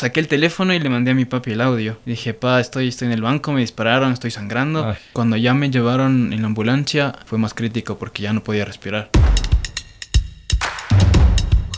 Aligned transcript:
saqué 0.00 0.20
el 0.20 0.28
teléfono 0.28 0.72
y 0.72 0.78
le 0.78 0.88
mandé 0.88 1.10
a 1.10 1.14
mi 1.14 1.26
papi 1.26 1.52
el 1.52 1.60
audio. 1.60 1.98
Dije, 2.06 2.32
pa, 2.32 2.58
estoy, 2.58 2.88
estoy 2.88 3.06
en 3.08 3.12
el 3.12 3.20
banco, 3.20 3.52
me 3.52 3.60
dispararon, 3.60 4.12
estoy 4.12 4.30
sangrando. 4.30 4.86
Ay. 4.86 4.96
Cuando 5.12 5.36
ya 5.36 5.52
me 5.52 5.70
llevaron 5.70 6.32
en 6.32 6.40
la 6.40 6.46
ambulancia 6.46 7.14
fue 7.26 7.38
más 7.38 7.52
crítico 7.52 7.98
porque 7.98 8.22
ya 8.22 8.32
no 8.32 8.42
podía 8.42 8.64
respirar. 8.64 9.10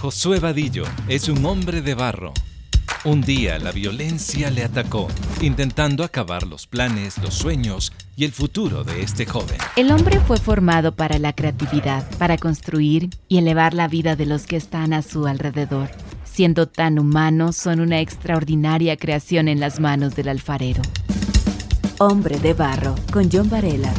Josué 0.00 0.38
Vadillo 0.38 0.84
es 1.08 1.28
un 1.28 1.44
hombre 1.44 1.82
de 1.82 1.94
barro. 1.94 2.32
Un 3.04 3.22
día 3.22 3.58
la 3.58 3.72
violencia 3.72 4.52
le 4.52 4.62
atacó, 4.62 5.08
intentando 5.40 6.04
acabar 6.04 6.46
los 6.46 6.68
planes, 6.68 7.18
los 7.18 7.34
sueños 7.34 7.92
y 8.14 8.24
el 8.24 8.30
futuro 8.30 8.84
de 8.84 9.02
este 9.02 9.26
joven. 9.26 9.58
El 9.74 9.90
hombre 9.90 10.20
fue 10.20 10.36
formado 10.38 10.94
para 10.94 11.18
la 11.18 11.32
creatividad, 11.32 12.08
para 12.18 12.36
construir 12.36 13.10
y 13.26 13.38
elevar 13.38 13.74
la 13.74 13.88
vida 13.88 14.14
de 14.14 14.26
los 14.26 14.46
que 14.46 14.56
están 14.56 14.92
a 14.92 15.02
su 15.02 15.26
alrededor. 15.26 15.90
Siendo 16.32 16.66
tan 16.66 16.98
humanos, 16.98 17.56
son 17.56 17.80
una 17.80 18.00
extraordinaria 18.00 18.96
creación 18.96 19.48
en 19.48 19.60
las 19.60 19.80
manos 19.80 20.16
del 20.16 20.28
alfarero. 20.28 20.80
Hombre 21.98 22.38
de 22.38 22.54
barro, 22.54 22.94
con 23.12 23.28
John 23.30 23.50
Varela. 23.50 23.92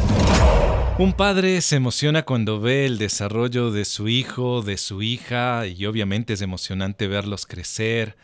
Un 0.98 1.14
padre 1.14 1.62
se 1.62 1.76
emociona 1.76 2.24
cuando 2.24 2.60
ve 2.60 2.88
el 2.88 2.98
desarrollo 2.98 3.70
de 3.70 3.86
su 3.86 4.08
hijo, 4.08 4.64
de 4.64 4.78
su 4.78 5.04
hija, 5.04 5.68
y 5.68 5.86
obviamente 5.86 6.34
es 6.34 6.42
emocionante 6.42 7.08
verlos 7.08 7.46
crecer. 7.46 8.18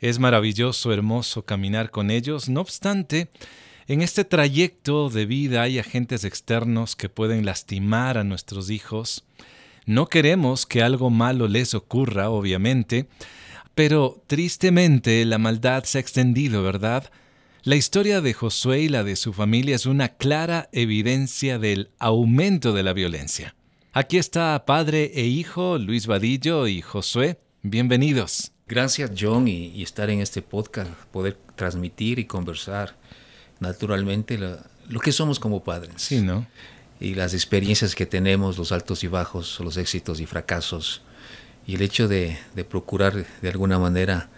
Es 0.00 0.20
maravilloso, 0.20 0.92
hermoso 0.92 1.44
caminar 1.44 1.90
con 1.90 2.12
ellos. 2.12 2.48
No 2.48 2.60
obstante, 2.60 3.30
en 3.88 4.00
este 4.00 4.24
trayecto 4.24 5.10
de 5.10 5.26
vida 5.26 5.62
hay 5.62 5.80
agentes 5.80 6.22
externos 6.22 6.94
que 6.94 7.08
pueden 7.08 7.44
lastimar 7.44 8.16
a 8.16 8.22
nuestros 8.22 8.70
hijos. 8.70 9.24
No 9.86 10.06
queremos 10.06 10.66
que 10.66 10.84
algo 10.84 11.10
malo 11.10 11.48
les 11.48 11.74
ocurra, 11.74 12.30
obviamente, 12.30 13.08
pero 13.76 14.24
tristemente 14.26 15.22
la 15.26 15.36
maldad 15.36 15.84
se 15.84 15.98
ha 15.98 16.00
extendido, 16.00 16.62
¿verdad? 16.62 17.10
La 17.62 17.76
historia 17.76 18.22
de 18.22 18.32
Josué 18.32 18.80
y 18.80 18.88
la 18.88 19.04
de 19.04 19.16
su 19.16 19.34
familia 19.34 19.76
es 19.76 19.84
una 19.84 20.16
clara 20.16 20.70
evidencia 20.72 21.58
del 21.58 21.90
aumento 21.98 22.72
de 22.72 22.82
la 22.82 22.94
violencia. 22.94 23.54
Aquí 23.92 24.16
está 24.16 24.64
padre 24.64 25.12
e 25.14 25.26
hijo, 25.26 25.76
Luis 25.76 26.06
Vadillo 26.06 26.66
y 26.66 26.80
Josué. 26.80 27.38
Bienvenidos. 27.60 28.50
Gracias 28.66 29.10
John 29.14 29.46
y, 29.46 29.66
y 29.66 29.82
estar 29.82 30.08
en 30.08 30.22
este 30.22 30.40
podcast, 30.40 30.90
poder 31.12 31.36
transmitir 31.54 32.18
y 32.18 32.24
conversar 32.24 32.96
naturalmente 33.60 34.38
lo 34.38 35.00
que 35.00 35.12
somos 35.12 35.38
como 35.38 35.62
padres. 35.62 35.96
Sí, 35.96 36.22
¿no? 36.22 36.46
Y 36.98 37.14
las 37.14 37.34
experiencias 37.34 37.94
que 37.94 38.06
tenemos, 38.06 38.56
los 38.56 38.72
altos 38.72 39.04
y 39.04 39.08
bajos, 39.08 39.60
los 39.60 39.76
éxitos 39.76 40.18
y 40.20 40.24
fracasos. 40.24 41.02
Y 41.66 41.74
el 41.74 41.82
hecho 41.82 42.08
de, 42.08 42.38
de 42.54 42.64
procurar 42.64 43.26
de 43.42 43.48
alguna 43.48 43.78
manera 43.78 44.28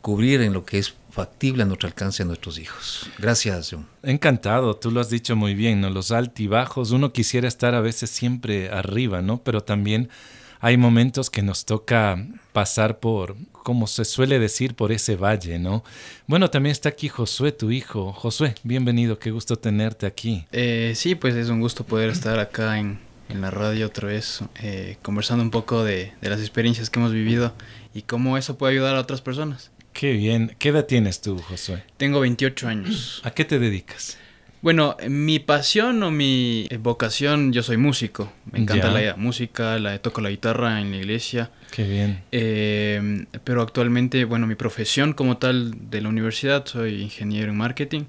cubrir 0.00 0.40
en 0.40 0.52
lo 0.52 0.64
que 0.64 0.78
es 0.78 0.94
factible 1.10 1.62
a 1.62 1.66
nuestro 1.66 1.88
alcance 1.88 2.22
a 2.22 2.26
nuestros 2.26 2.58
hijos. 2.58 3.10
Gracias 3.18 3.70
John. 3.70 3.86
Encantado, 4.02 4.76
tú 4.76 4.90
lo 4.90 5.00
has 5.00 5.10
dicho 5.10 5.36
muy 5.36 5.54
bien, 5.54 5.80
¿no? 5.80 5.90
Los 5.90 6.12
altibajos, 6.12 6.92
uno 6.92 7.12
quisiera 7.12 7.48
estar 7.48 7.74
a 7.74 7.80
veces 7.80 8.10
siempre 8.10 8.70
arriba, 8.70 9.20
¿no? 9.20 9.42
Pero 9.42 9.62
también 9.62 10.08
hay 10.60 10.76
momentos 10.76 11.30
que 11.30 11.42
nos 11.42 11.64
toca 11.64 12.24
pasar 12.52 13.00
por, 13.00 13.36
como 13.52 13.86
se 13.86 14.04
suele 14.04 14.38
decir, 14.38 14.74
por 14.74 14.92
ese 14.92 15.16
valle, 15.16 15.58
¿no? 15.58 15.82
Bueno, 16.26 16.50
también 16.50 16.72
está 16.72 16.90
aquí 16.90 17.08
Josué, 17.08 17.52
tu 17.52 17.70
hijo. 17.70 18.12
Josué, 18.12 18.54
bienvenido, 18.62 19.18
qué 19.18 19.30
gusto 19.30 19.56
tenerte 19.56 20.06
aquí. 20.06 20.46
Eh, 20.52 20.92
sí, 20.94 21.14
pues 21.14 21.34
es 21.34 21.48
un 21.48 21.60
gusto 21.60 21.84
poder 21.84 22.10
estar 22.10 22.38
acá 22.38 22.78
en, 22.78 22.98
en 23.30 23.40
la 23.40 23.50
radio 23.50 23.86
otra 23.86 24.08
vez, 24.08 24.40
eh, 24.62 24.96
conversando 25.02 25.42
un 25.42 25.50
poco 25.50 25.84
de, 25.84 26.12
de 26.20 26.30
las 26.30 26.40
experiencias 26.40 26.90
que 26.90 26.98
hemos 26.98 27.12
vivido 27.12 27.54
y 27.94 28.02
cómo 28.02 28.36
eso 28.38 28.58
puede 28.58 28.72
ayudar 28.74 28.96
a 28.96 29.00
otras 29.00 29.20
personas. 29.20 29.70
Qué 29.92 30.12
bien. 30.12 30.54
¿Qué 30.58 30.68
edad 30.68 30.86
tienes 30.86 31.20
tú, 31.20 31.38
Josué? 31.38 31.82
Tengo 31.96 32.20
28 32.20 32.68
años. 32.68 33.20
¿A 33.24 33.32
qué 33.32 33.44
te 33.44 33.58
dedicas? 33.58 34.18
Bueno, 34.62 34.94
mi 35.08 35.38
pasión 35.38 36.02
o 36.02 36.10
mi 36.10 36.66
eh, 36.70 36.76
vocación, 36.76 37.52
yo 37.52 37.62
soy 37.62 37.78
músico. 37.78 38.30
Me 38.52 38.58
encanta 38.60 38.92
Ya. 38.92 39.10
la 39.12 39.16
música, 39.16 39.78
la, 39.78 39.98
toco 40.00 40.20
la 40.20 40.28
guitarra 40.30 40.80
en 40.82 40.90
la 40.90 40.98
iglesia. 40.98 41.50
Qué 41.72 41.84
bien. 41.84 42.22
Eh, 42.30 43.24
pero 43.42 43.62
actualmente, 43.62 44.24
bueno, 44.26 44.46
mi 44.46 44.54
profesión 44.56 45.14
como 45.14 45.38
tal 45.38 45.74
de 45.90 46.02
la 46.02 46.08
universidad, 46.10 46.66
soy 46.66 47.00
ingeniero 47.00 47.50
en 47.50 47.56
marketing. 47.56 48.02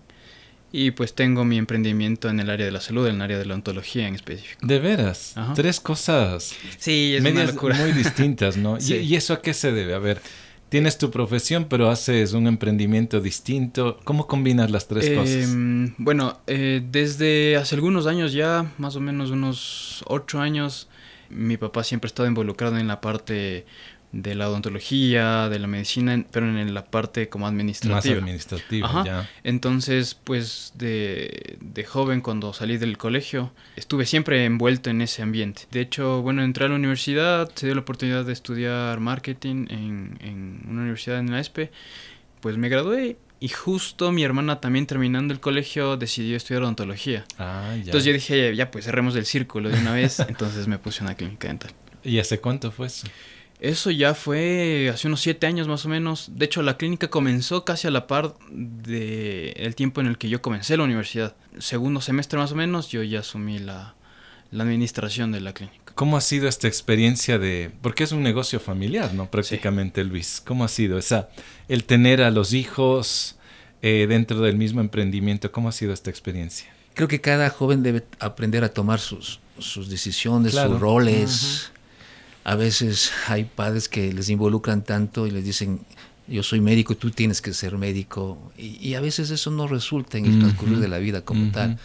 Y 0.74 0.92
pues 0.92 1.14
tengo 1.14 1.44
mi 1.44 1.58
emprendimiento 1.58 2.30
en 2.30 2.40
el 2.40 2.50
área 2.50 2.66
de 2.66 2.72
la 2.72 2.80
salud, 2.82 3.06
en 3.08 3.16
el 3.16 3.22
área 3.22 3.38
de 3.38 3.46
la 3.46 3.56
ontología 3.56 4.08
en 4.08 4.16
específico. 4.16 4.66
De 4.66 4.80
veras, 4.80 5.34
Ajá. 5.36 5.54
tres 5.54 5.80
cosas 5.82 6.54
Sí, 6.78 7.14
es 7.16 7.22
una 7.26 7.44
locura. 7.46 7.76
muy 7.76 7.92
distintas, 7.92 8.56
¿no? 8.58 8.78
¿Y- 8.78 8.82
Sí. 8.82 8.96
¿Y, 8.96 9.16
eso 9.16 9.34
a 9.34 9.42
qué 9.42 9.54
se 9.54 9.72
debe? 9.74 9.94
A 9.94 10.00
ver, 10.00 10.22
tienes 10.70 10.98
tu 10.98 11.12
profesión, 11.12 11.66
pero 11.70 11.90
haces 11.90 12.32
un 12.32 12.48
emprendimiento 12.48 13.20
distinto. 13.20 14.00
¿Cómo 14.06 14.28
combinas 14.28 14.72
las 14.72 14.88
tres 14.88 15.10
cosas? 15.10 15.28
Eh, 15.50 15.94
bueno, 15.98 16.40
eh, 16.48 16.82
desde 16.90 17.58
hace 17.58 17.76
algunos 17.76 18.08
años 18.08 18.32
ya, 18.32 18.72
más 18.78 18.96
o 18.96 19.02
menos 19.02 19.32
unos 19.32 20.06
ocho 20.08 20.40
años, 20.40 20.88
mi 21.30 21.58
papá 21.58 21.84
siempre 21.84 22.08
ha 22.08 22.12
estado 22.12 22.30
involucrado 22.30 22.78
en 22.78 22.88
la 22.88 23.02
parte 23.02 23.66
de 24.12 24.36
la 24.36 24.50
odontología, 24.50 25.48
de 25.50 25.60
la 25.60 25.68
medicina, 25.68 26.26
pero 26.32 26.46
en 26.48 26.74
la 26.74 26.86
parte 26.86 27.30
como 27.30 27.46
Más 27.46 27.52
administrativa. 27.54 28.18
administrativo, 28.18 28.86
Ajá. 28.86 29.04
ya. 29.06 29.30
Entonces, 29.44 30.16
pues 30.16 30.74
de, 30.76 31.58
de 31.62 31.84
joven, 31.86 32.22
cuando 32.22 32.54
salí 32.54 32.78
del 32.78 32.98
colegio, 32.98 33.54
estuve 33.76 34.06
siempre 34.06 34.44
envuelto 34.46 34.90
en 34.90 35.02
ese 35.02 35.22
ambiente. 35.22 35.64
De 35.72 35.82
hecho, 35.82 36.22
bueno, 36.22 36.44
entré 36.44 36.66
a 36.66 36.70
la 36.70 36.76
universidad, 36.76 37.50
se 37.56 37.68
dio 37.68 37.76
la 37.76 37.82
oportunidad 37.82 38.26
de 38.26 38.34
estudiar 38.34 39.00
marketing 39.00 39.68
en, 39.70 40.18
en 40.22 40.62
una 40.68 40.82
universidad 40.82 41.20
en 41.20 41.32
la 41.32 41.40
ESPE, 41.40 41.72
pues 42.42 42.58
me 42.58 42.70
gradué 42.70 43.18
y 43.40 43.48
justo 43.50 44.12
mi 44.12 44.24
hermana 44.24 44.60
también 44.60 44.86
terminando 44.86 45.34
el 45.34 45.40
colegio 45.40 45.98
decidió 45.98 46.36
estudiar 46.38 46.64
odontología. 46.64 47.24
Ah, 47.40 47.70
ya. 47.76 47.86
Entonces 47.86 48.04
yo 48.06 48.14
dije, 48.14 48.56
ya 48.56 48.70
pues 48.72 48.86
cerremos 48.86 49.16
el 49.16 49.26
círculo 49.26 49.70
de 49.70 49.80
una 49.80 49.94
vez, 49.94 50.20
entonces 50.28 50.68
me 50.68 50.78
puse 50.78 51.04
una 51.04 51.16
clínica 51.16 51.48
dental. 51.48 51.72
¿Y 52.04 52.20
hace 52.20 52.40
cuánto 52.40 52.72
fue 52.72 52.88
eso? 52.88 53.08
Eso 53.62 53.92
ya 53.92 54.16
fue 54.16 54.90
hace 54.92 55.08
unos 55.08 55.22
siete 55.22 55.46
años 55.46 55.68
más 55.68 55.86
o 55.86 55.90
menos. 55.90 56.32
De 56.34 56.46
hecho, 56.46 56.64
la 56.64 56.78
clínica 56.78 57.10
comenzó 57.10 57.64
casi 57.64 57.88
a 57.88 57.92
la 57.92 58.08
par 58.08 58.34
de 58.50 59.52
el 59.52 59.76
tiempo 59.76 60.02
en 60.02 60.08
el 60.08 60.18
que 60.18 60.30
yo 60.30 60.42
comencé 60.42 60.76
la 60.78 60.84
universidad. 60.84 61.36
Segundo 61.60 62.02
semestre 62.02 62.40
más 62.40 62.52
o 62.52 62.56
menos, 62.56 62.90
yo 62.90 63.04
ya 63.04 63.20
asumí 63.20 63.60
la, 63.60 63.94
la 64.50 64.64
administración 64.64 65.32
de 65.32 65.42
la 65.42 65.54
clínica. 65.54 65.94
¿Cómo 65.94 66.18
ha 66.18 66.22
sido 66.22 66.48
esta 66.48 66.68
experiencia 66.68 67.38
de... 67.38 67.70
Porque 67.84 68.04
es 68.04 68.12
un 68.14 68.24
negocio 68.24 68.60
familiar, 68.60 69.14
¿no? 69.14 69.30
Prácticamente, 69.30 70.04
Luis. 70.04 70.42
¿Cómo 70.44 70.64
ha 70.64 70.68
sido 70.68 70.98
esa... 70.98 71.30
El 71.68 71.84
tener 71.84 72.24
a 72.24 72.32
los 72.32 72.54
hijos 72.54 73.38
eh, 73.84 74.08
dentro 74.10 74.40
del 74.42 74.56
mismo 74.58 74.82
emprendimiento, 74.82 75.52
¿cómo 75.52 75.70
ha 75.70 75.72
sido 75.72 75.94
esta 75.94 76.10
experiencia? 76.10 76.74
Creo 76.96 77.08
que 77.08 77.22
cada 77.22 77.50
joven 77.52 77.84
debe 77.84 78.04
aprender 78.20 78.64
a 78.64 78.70
tomar 78.74 79.00
sus, 79.00 79.40
sus 79.60 79.88
decisiones, 79.90 80.54
Claro. 80.54 80.72
sus 80.72 80.80
roles. 80.82 81.71
A 82.44 82.56
veces 82.56 83.12
hay 83.28 83.46
padres 83.46 83.88
que 83.88 84.12
les 84.14 84.30
involucran 84.30 84.84
tanto 84.84 85.28
y 85.28 85.32
les 85.32 85.44
dicen, 85.44 85.82
yo 86.28 86.44
soy 86.44 86.62
médico, 86.62 86.96
tú 86.96 87.12
tienes 87.12 87.42
que 87.42 87.54
ser 87.54 87.78
médico. 87.78 88.52
Y, 88.58 88.78
y 88.86 88.96
a 88.96 89.02
veces 89.02 89.30
eso 89.30 89.52
no 89.52 89.68
resulta 89.68 90.18
en 90.18 90.26
el 90.26 90.40
transcurrir 90.40 90.80
de 90.80 90.88
la 90.88 90.98
vida 91.00 91.22
como 91.24 91.52
tal. 91.52 91.78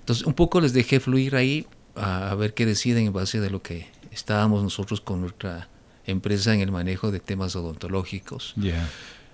Entonces, 0.00 0.24
un 0.24 0.34
poco 0.34 0.60
les 0.60 0.72
dejé 0.72 1.00
fluir 1.00 1.36
ahí 1.36 1.66
a, 1.96 2.30
a 2.30 2.34
ver 2.34 2.54
qué 2.54 2.66
deciden 2.66 3.06
en 3.06 3.12
base 3.12 3.40
de 3.40 3.50
lo 3.50 3.62
que 3.62 3.88
estábamos 4.10 4.62
nosotros 4.62 5.00
con 5.00 5.20
nuestra 5.20 5.68
empresa 6.06 6.54
en 6.54 6.60
el 6.60 6.72
manejo 6.72 7.10
de 7.10 7.20
temas 7.20 7.56
odontológicos. 7.56 8.54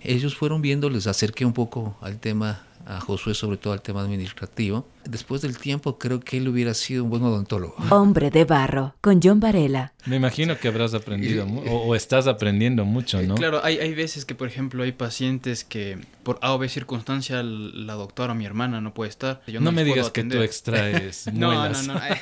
Ellos 0.00 0.37
fueron 0.37 0.62
viendo, 0.62 0.91
les 0.91 1.06
acerqué 1.06 1.44
un 1.44 1.53
poco 1.53 1.97
al 2.00 2.19
tema, 2.19 2.65
a 2.84 3.00
Josué 3.00 3.34
sobre 3.34 3.56
todo 3.56 3.72
al 3.72 3.83
tema 3.83 4.03
administrativo. 4.03 4.87
Después 5.08 5.42
del 5.42 5.56
tiempo 5.58 5.98
creo 5.98 6.20
que 6.20 6.38
él 6.38 6.48
hubiera 6.48 6.74
sido 6.74 7.04
un 7.04 7.10
buen 7.10 7.22
odontólogo. 7.22 7.74
Hombre 7.90 8.30
de 8.30 8.44
barro, 8.44 8.94
con 9.00 9.20
John 9.22 9.40
Varela. 9.40 9.92
Me 10.06 10.16
imagino 10.16 10.56
que 10.58 10.68
habrás 10.68 10.94
aprendido 10.94 11.44
o, 11.46 11.86
o 11.88 11.94
estás 11.96 12.26
aprendiendo 12.28 12.84
mucho, 12.84 13.20
¿no? 13.22 13.34
Claro, 13.34 13.60
hay, 13.64 13.78
hay 13.78 13.92
veces 13.94 14.24
que, 14.24 14.34
por 14.36 14.46
ejemplo, 14.46 14.84
hay 14.84 14.92
pacientes 14.92 15.64
que 15.64 15.98
por 16.22 16.38
A 16.42 16.53
o 16.54 16.58
B 16.58 16.68
circunstancia 16.68 17.42
la 17.42 17.94
doctora 17.94 18.32
o 18.32 18.36
mi 18.36 18.44
hermana 18.47 18.80
no 18.80 18.94
puede 18.94 19.10
estar. 19.10 19.42
Yo 19.48 19.60
no 19.60 19.72
me 19.72 19.82
digas 19.84 20.10
que 20.10 20.22
tú 20.24 20.42
extraes 20.42 21.26
No, 21.32 21.52
no, 21.52 21.59
muelas. 21.60 21.86
no. 21.88 21.97
eh, 21.97 22.20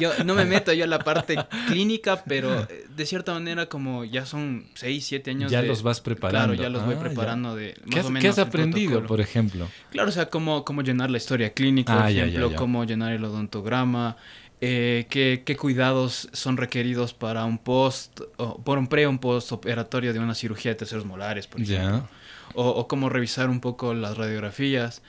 Yo 0.00 0.10
no 0.24 0.34
me 0.34 0.44
meto 0.44 0.72
yo 0.74 0.84
a 0.84 0.86
la 0.86 0.98
parte 0.98 1.36
clínica, 1.68 2.22
pero 2.26 2.60
eh, 2.68 2.86
de 2.94 3.06
cierta 3.06 3.32
manera 3.32 3.66
como 3.70 4.04
ya 4.04 4.26
son 4.26 4.64
6, 4.74 5.04
7 5.06 5.30
años 5.30 5.50
Ya 5.50 5.62
de- 5.62 5.68
los 5.68 5.82
vas 5.82 6.00
preparando. 6.00 6.54
Claro, 6.54 6.62
ya 6.62 6.68
los 6.70 6.84
voy 6.84 6.94
Ah, 6.94 6.98
ya. 6.98 7.04
preparando 7.04 7.56
de 7.56 7.74
¿Qué 7.90 7.96
más 7.96 7.98
has, 8.00 8.04
o 8.04 8.08
qué 8.08 8.12
menos 8.12 8.30
has 8.32 8.38
el 8.38 8.44
aprendido, 8.48 8.90
protocolo. 8.90 9.08
por 9.08 9.20
ejemplo? 9.20 9.68
Claro, 9.90 10.08
o 10.08 10.12
sea, 10.12 10.26
cómo, 10.30 10.64
cómo 10.64 10.82
llenar 10.82 11.10
la 11.10 11.16
historia 11.18 11.52
clínica, 11.52 12.04
Ah, 12.04 12.10
ya, 12.14 12.24
ejemplo, 12.24 12.50
ya. 12.50 12.56
cómo 12.56 12.84
llenar 12.84 13.12
el 13.12 13.24
odontograma, 13.24 14.16
eh, 14.60 15.06
qué, 15.10 15.42
qué 15.44 15.56
cuidados 15.56 16.28
son 16.32 16.56
requeridos 16.56 17.12
para 17.14 17.44
un 17.44 17.58
post, 17.58 18.20
o 18.38 18.58
por 18.62 18.78
un 18.78 18.86
pre 18.86 19.06
o 19.06 19.10
un 19.10 19.18
post 19.18 19.52
operatorio 19.52 20.12
de 20.12 20.18
una 20.20 20.34
cirugía 20.34 20.70
de 20.72 20.76
terceros 20.76 21.04
molares, 21.04 21.46
por 21.46 21.60
ejemplo. 21.60 22.08
O, 22.54 22.68
o 22.68 22.88
cómo 22.88 23.08
revisar 23.08 23.50
un 23.50 23.60
poco 23.60 23.94
las 23.94 24.16
radiografías. 24.16 25.02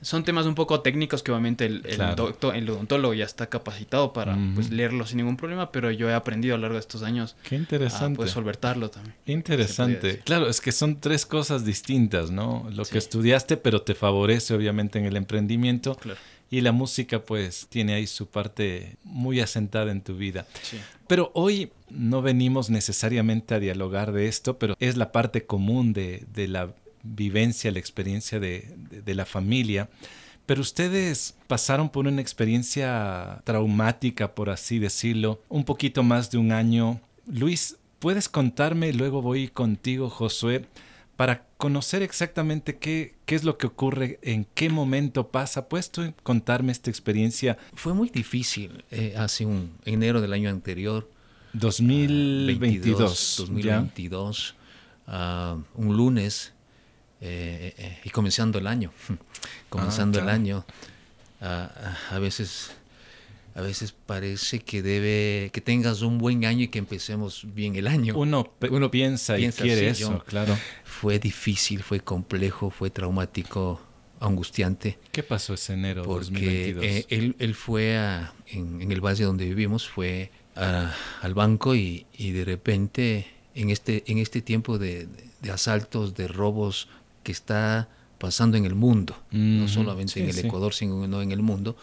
Son 0.00 0.22
temas 0.22 0.46
un 0.46 0.54
poco 0.54 0.80
técnicos 0.80 1.24
que 1.24 1.32
obviamente 1.32 1.66
el, 1.66 1.82
el, 1.84 1.96
Claro. 1.96 2.14
doctor, 2.26 2.54
el 2.54 2.70
odontólogo 2.70 3.14
ya 3.14 3.24
está 3.24 3.48
capacitado 3.48 4.12
para 4.12 4.34
Ujú. 4.36 4.54
pues, 4.54 4.70
leerlo 4.70 5.04
sin 5.06 5.16
ningún 5.18 5.36
problema, 5.36 5.72
pero 5.72 5.90
yo 5.90 6.08
he 6.08 6.14
aprendido 6.14 6.54
a 6.54 6.58
lo 6.58 6.62
largo 6.62 6.74
de 6.74 6.80
estos 6.80 7.02
años 7.02 7.34
Qué 7.42 7.56
a 7.56 7.58
interesante. 7.58 8.16
pues, 8.16 8.30
solventarlo 8.30 8.90
también. 8.90 9.16
Interesante. 9.26 10.20
Claro, 10.24 10.48
es 10.48 10.60
que 10.60 10.70
son 10.72 11.00
tres 11.00 11.26
cosas 11.26 11.64
distintas, 11.64 12.30
¿no? 12.30 12.68
Lo 12.72 12.84
Sí. 12.84 12.92
que 12.92 12.98
estudiaste, 12.98 13.56
pero 13.56 13.82
te 13.82 13.94
favorece 13.96 14.54
obviamente 14.54 14.98
en 15.00 15.06
el 15.06 15.16
emprendimiento. 15.16 15.96
Claro. 15.96 16.18
Y 16.50 16.62
la 16.62 16.72
música, 16.72 17.20
pues, 17.22 17.66
tiene 17.68 17.92
ahí 17.94 18.06
su 18.06 18.26
parte 18.26 18.96
muy 19.04 19.40
asentada 19.40 19.92
en 19.92 20.00
tu 20.00 20.16
vida. 20.16 20.46
Sí. 20.62 20.78
Pero 21.06 21.30
hoy 21.34 21.70
no 21.90 22.22
venimos 22.22 22.70
necesariamente 22.70 23.54
a 23.54 23.60
dialogar 23.60 24.12
de 24.12 24.28
esto, 24.28 24.58
pero 24.58 24.74
es 24.80 24.96
la 24.96 25.12
parte 25.12 25.44
común 25.44 25.92
de, 25.92 26.24
de 26.32 26.48
la 26.48 26.72
vivencia, 27.02 27.70
la 27.70 27.78
experiencia 27.78 28.40
de, 28.40 28.74
de- 28.90 29.02
de 29.02 29.14
la 29.14 29.26
familia. 29.26 29.88
Pero 30.46 30.62
ustedes 30.62 31.34
pasaron 31.46 31.90
por 31.90 32.06
una 32.06 32.22
experiencia 32.22 33.42
traumática, 33.44 34.34
por 34.34 34.48
así 34.48 34.78
decirlo, 34.78 35.42
un 35.50 35.64
poquito 35.64 36.02
más 36.02 36.30
de 36.30 36.38
un 36.38 36.52
año. 36.52 36.98
Luis, 37.26 37.76
¿puedes 37.98 38.28
contarme? 38.30 38.92
Luego 38.94 39.20
voy 39.20 39.48
contigo, 39.48 40.08
Josué, 40.08 40.64
para 41.18 41.48
conocer 41.56 42.04
exactamente 42.04 42.78
qué, 42.78 43.16
qué 43.26 43.34
es 43.34 43.42
lo 43.42 43.58
que 43.58 43.66
ocurre, 43.66 44.20
en 44.22 44.44
qué 44.54 44.70
momento 44.70 45.32
pasa. 45.32 45.68
¿Puedes 45.68 45.90
tú 45.90 46.14
contarme 46.22 46.70
esta 46.70 46.90
experiencia 46.90 47.58
Fue 47.74 47.92
muy 47.92 48.08
difícil 48.08 48.84
eh, 48.92 49.14
hace 49.18 49.44
un 49.44 49.76
enero 49.84 50.20
del 50.20 50.32
año 50.32 50.48
anterior. 50.48 51.10
2022? 51.54 53.34
2022, 53.36 54.54
ah, 55.08 55.58
un 55.74 55.96
lunes, 55.96 56.52
eh, 57.20 57.74
eh, 57.76 57.98
y 58.04 58.10
comenzando 58.10 58.60
el 58.60 58.68
año, 58.68 58.92
comenzando 59.68 60.20
el 60.20 60.24
claro. 60.24 60.36
año, 60.36 60.64
ah, 61.40 61.68
ah, 61.74 62.14
a 62.14 62.18
veces, 62.20 62.70
a 63.58 63.60
veces 63.60 63.92
parece 64.06 64.60
que 64.60 64.82
debe, 64.82 65.50
que 65.52 65.60
tengas 65.60 66.02
un 66.02 66.18
buen 66.18 66.44
año 66.44 66.62
y 66.64 66.68
que 66.68 66.78
empecemos 66.78 67.44
bien 67.54 67.74
el 67.74 67.88
año. 67.88 68.16
Uno, 68.16 68.52
Uno 68.70 68.88
piensa, 68.88 69.34
piensa 69.34 69.64
y 69.64 69.66
quiere 69.66 69.90
así, 69.90 70.02
eso, 70.04 70.12
yo- 70.18 70.24
claro. 70.24 70.56
Fue 70.84 71.18
difícil, 71.18 71.82
fue 71.82 71.98
complejo, 71.98 72.70
fue 72.70 72.90
traumático, 72.90 73.80
angustiante. 74.20 74.98
¿Qué 75.10 75.22
pasó 75.24 75.54
ese 75.54 75.72
enero 75.72 76.04
porque 76.04 76.72
2022? 76.74 76.84
eh, 76.84 77.06
él, 77.08 77.36
él 77.40 77.54
fue 77.56 77.96
a- 77.98 78.32
en, 78.46 78.80
en 78.80 78.92
el 78.92 79.00
valle 79.00 79.24
donde 79.24 79.44
vivimos, 79.46 79.88
fue 79.88 80.30
a- 80.54 80.94
al 81.22 81.34
banco 81.34 81.74
y, 81.74 82.06
y 82.16 82.30
de 82.30 82.44
repente 82.44 83.26
en 83.56 83.70
este, 83.70 84.04
en 84.06 84.18
este 84.18 84.40
tiempo 84.40 84.78
de, 84.78 85.08
de 85.42 85.50
asaltos, 85.50 86.14
de 86.14 86.28
robos 86.28 86.88
que 87.24 87.32
está 87.32 87.88
pasando 88.18 88.56
en 88.56 88.64
el 88.66 88.76
mundo, 88.76 89.16
no 89.32 89.64
Ujú, 89.64 89.72
solamente 89.72 90.12
sí, 90.14 90.20
en 90.20 90.26
el 90.28 90.34
sí. 90.34 90.46
Ecuador, 90.46 90.74
sino 90.74 91.20
en 91.22 91.32
el 91.32 91.42
mundo, 91.42 91.76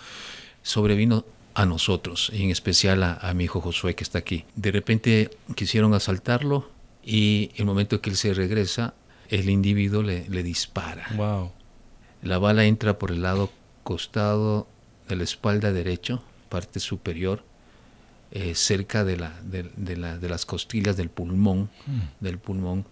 sobrevino 0.64 1.26
a 1.56 1.66
nosotros, 1.66 2.30
y 2.34 2.44
en 2.44 2.52
especial 2.52 3.02
a, 3.04 3.14
a 3.16 3.34
mi 3.34 3.46
hijo 3.46 3.62
Josué 3.62 3.96
que 3.96 4.04
está 4.04 4.20
aquí. 4.20 4.46
De 4.56 4.72
repente 4.72 5.30
quisieron 5.56 5.94
asaltarlo 5.94 6.70
y 7.04 7.52
el 7.56 7.66
momento 7.66 8.02
que 8.02 8.10
él 8.10 8.18
se 8.18 8.34
regresa, 8.34 8.94
el 9.30 9.50
individuo 9.50 10.04
le, 10.04 10.28
le 10.30 10.44
dispara. 10.44 11.08
Wow. 11.16 11.52
La 12.22 12.38
bala 12.40 12.66
entra 12.66 13.00
por 13.00 13.12
el 13.12 13.22
lado 13.22 13.52
costado 13.84 14.68
de 15.08 15.16
la 15.16 15.24
espalda 15.24 15.72
derecho, 15.72 16.24
parte 16.50 16.80
superior, 16.80 17.44
eh, 18.32 18.54
cerca 18.56 19.04
de, 19.06 19.18
la, 19.18 19.40
de, 19.44 19.72
de 19.78 19.96
la- 19.98 20.18
de 20.18 20.28
las 20.30 20.46
costillas 20.46 20.98
del 20.98 21.10
pulmón, 21.10 21.70
del 22.20 22.38
pulmón, 22.40 22.86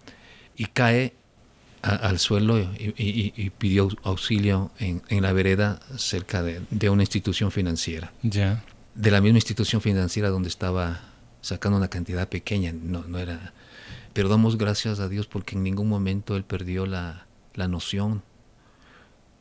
y 0.56 0.66
cae 0.66 1.12
a- 1.84 1.96
al 2.08 2.18
suelo 2.18 2.58
y, 2.58 2.94
y- 2.96 3.32
y 3.36 3.50
pidió 3.50 3.88
auxilio 4.02 4.70
en, 4.78 5.02
en 5.08 5.22
la 5.22 5.32
vereda 5.32 5.80
cerca 5.96 6.42
de, 6.42 6.62
de 6.70 6.90
una 6.90 7.02
institución 7.02 7.50
financiera. 7.50 8.12
Ya. 8.22 8.64
De 8.94 9.10
la 9.10 9.20
misma 9.20 9.38
institución 9.38 9.80
financiera 9.82 10.30
donde 10.30 10.48
estaba 10.48 11.00
sacando 11.40 11.76
una 11.78 11.88
cantidad 11.88 12.28
pequeña, 12.28 12.72
no, 12.72 13.04
no 13.04 13.18
era... 13.18 13.52
Pero 14.14 14.28
damos 14.28 14.56
gracias 14.56 15.00
a 15.00 15.08
Dios 15.08 15.26
porque 15.26 15.56
en 15.56 15.62
ningún 15.64 15.88
momento 15.88 16.36
él 16.36 16.44
perdió 16.44 16.86
la, 16.86 17.26
la 17.54 17.66
noción 17.68 18.22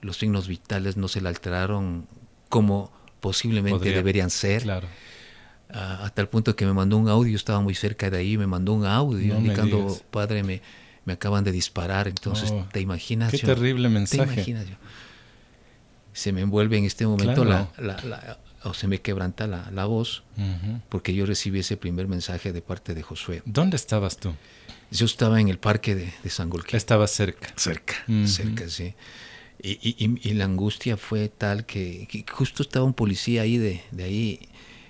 los 0.01 0.18
signos 0.18 0.48
vitales 0.50 0.98
no 0.98 1.07
se 1.07 1.22
le 1.22 1.30
alteraron 1.30 2.07
como 2.50 2.92
posiblemente 3.22 3.78
Podría- 3.80 3.95
deberían 3.95 4.30
ser. 4.30 4.63
Claro. 4.63 4.88
Ah, 5.69 6.01
hasta 6.04 6.22
el 6.22 6.28
punto 6.28 6.56
que 6.57 6.66
me 6.66 6.74
mandó 6.74 6.98
un 6.98 7.07
audio, 7.07 7.36
estaba 7.38 7.62
muy 7.62 7.74
cerca 7.74 8.10
de 8.10 8.18
ahí, 8.18 8.38
me 8.38 8.45
mandó 8.48 8.74
un 8.74 8.86
audio 8.86 9.36
No 9.36 9.40
indicando, 9.40 9.98
padre, 10.12 10.44
me, 10.44 10.62
me 11.05 11.13
acaban 11.13 11.44
de 11.44 11.51
disparar. 11.51 12.07
Entonces, 12.07 12.51
Oh, 12.51 12.65
¿te 12.71 12.79
imaginas? 12.81 13.31
Qué 13.31 13.38
yo? 13.38 13.47
terrible 13.47 13.88
¿Te 13.89 13.94
mensaje. 13.94 14.33
imaginas? 14.33 14.67
yo? 14.67 14.75
Se 16.13 16.31
me 16.31 16.41
envuelve 16.41 16.77
en 16.77 16.85
este 16.85 17.07
momento 17.07 17.44
Claro. 17.44 17.71
la, 17.77 17.95
la- 17.97 18.03
la- 18.03 18.39
o 18.65 18.73
se 18.73 18.88
me 18.88 19.01
quebranta 19.01 19.45
la, 19.47 19.69
la 19.71 19.85
voz 19.85 20.23
porque 20.88 21.13
yo 21.13 21.25
recibí 21.25 21.59
ese 21.59 21.75
primer 21.75 22.07
mensaje 22.07 22.53
de 22.53 22.61
parte 22.61 22.94
de 22.95 23.01
Josué. 23.01 23.41
¿Dónde 23.45 23.75
estabas 23.75 24.17
tú? 24.17 24.33
Yo 24.91 25.05
estaba 25.05 25.41
en 25.41 25.50
el 25.50 25.57
parque 25.57 25.95
de, 25.95 26.13
de 26.23 26.29
Sangolquí. 26.29 26.77
Estaba 26.77 27.07
cerca. 27.07 27.51
Cerca, 27.57 27.95
cerca, 28.25 28.69
sí. 28.69 28.94
Y, 29.61 29.71
y- 29.81 30.19
y- 30.29 30.33
la 30.33 30.45
angustia 30.45 30.97
fue 30.97 31.29
tal 31.29 31.65
que, 31.65 32.07
que 32.09 32.23
justo 32.31 32.63
estaba 32.63 32.85
un 32.85 32.94
policía 32.94 33.41
ahí 33.41 33.57
de, 33.57 33.81
de 33.91 34.03
ahí 34.03 34.39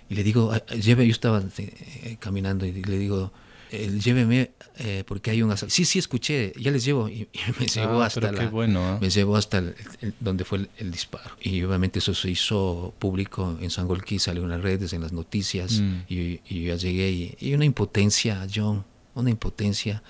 y 0.10 0.16
le 0.16 0.24
digo, 0.24 0.52
"Ah, 0.52 0.64
lleve, 0.76 1.06
yo 1.08 1.12
estaba 1.12 1.42
eh, 1.58 2.18
caminando 2.20 2.66
y 2.66 2.74
le 2.74 2.98
digo, 2.98 3.32
eh, 3.76 4.00
lléveme 4.00 4.52
eh, 4.78 5.04
porque 5.08 5.32
hay 5.32 5.42
un 5.42 5.52
asalto. 5.52 5.74
Sí, 5.74 5.84
sí, 5.86 5.98
escuché, 6.00 6.54
ya 6.60 6.72
les 6.72 6.86
llevo. 6.86 7.10
Y, 7.10 7.28
y 7.34 7.40
me 7.60 7.66
llevó 7.66 8.02
Ah, 8.02 8.06
hasta 8.06 8.32
la- 8.32 8.48
bueno, 8.50 8.80
¿ah? 8.86 8.98
me 9.02 9.10
llevó 9.10 9.36
hasta 9.36 9.58
el- 9.58 9.76
el- 10.02 10.14
donde 10.20 10.44
fue 10.46 10.60
el, 10.60 10.70
el 10.78 10.92
disparo. 10.92 11.36
Y 11.42 11.62
obviamente 11.64 12.00
eso 12.00 12.14
se 12.14 12.30
hizo 12.30 12.94
público 13.00 13.58
en 13.62 13.70
Sangolquí, 13.72 14.20
salió 14.20 14.44
en 14.44 14.50
las 14.50 14.62
redes, 14.62 14.94
en 14.94 15.02
las 15.02 15.12
noticias. 15.12 15.80
Mm. 15.80 15.94
Y, 16.08 16.16
y 16.48 16.64
yo 16.66 16.74
ya 16.74 16.76
llegué 16.76 17.12
y, 17.12 17.36
y 17.40 17.54
una 17.56 17.66
impotencia, 17.66 18.46
John, 18.54 18.86
una 19.16 19.30
impotencia. 19.30 20.04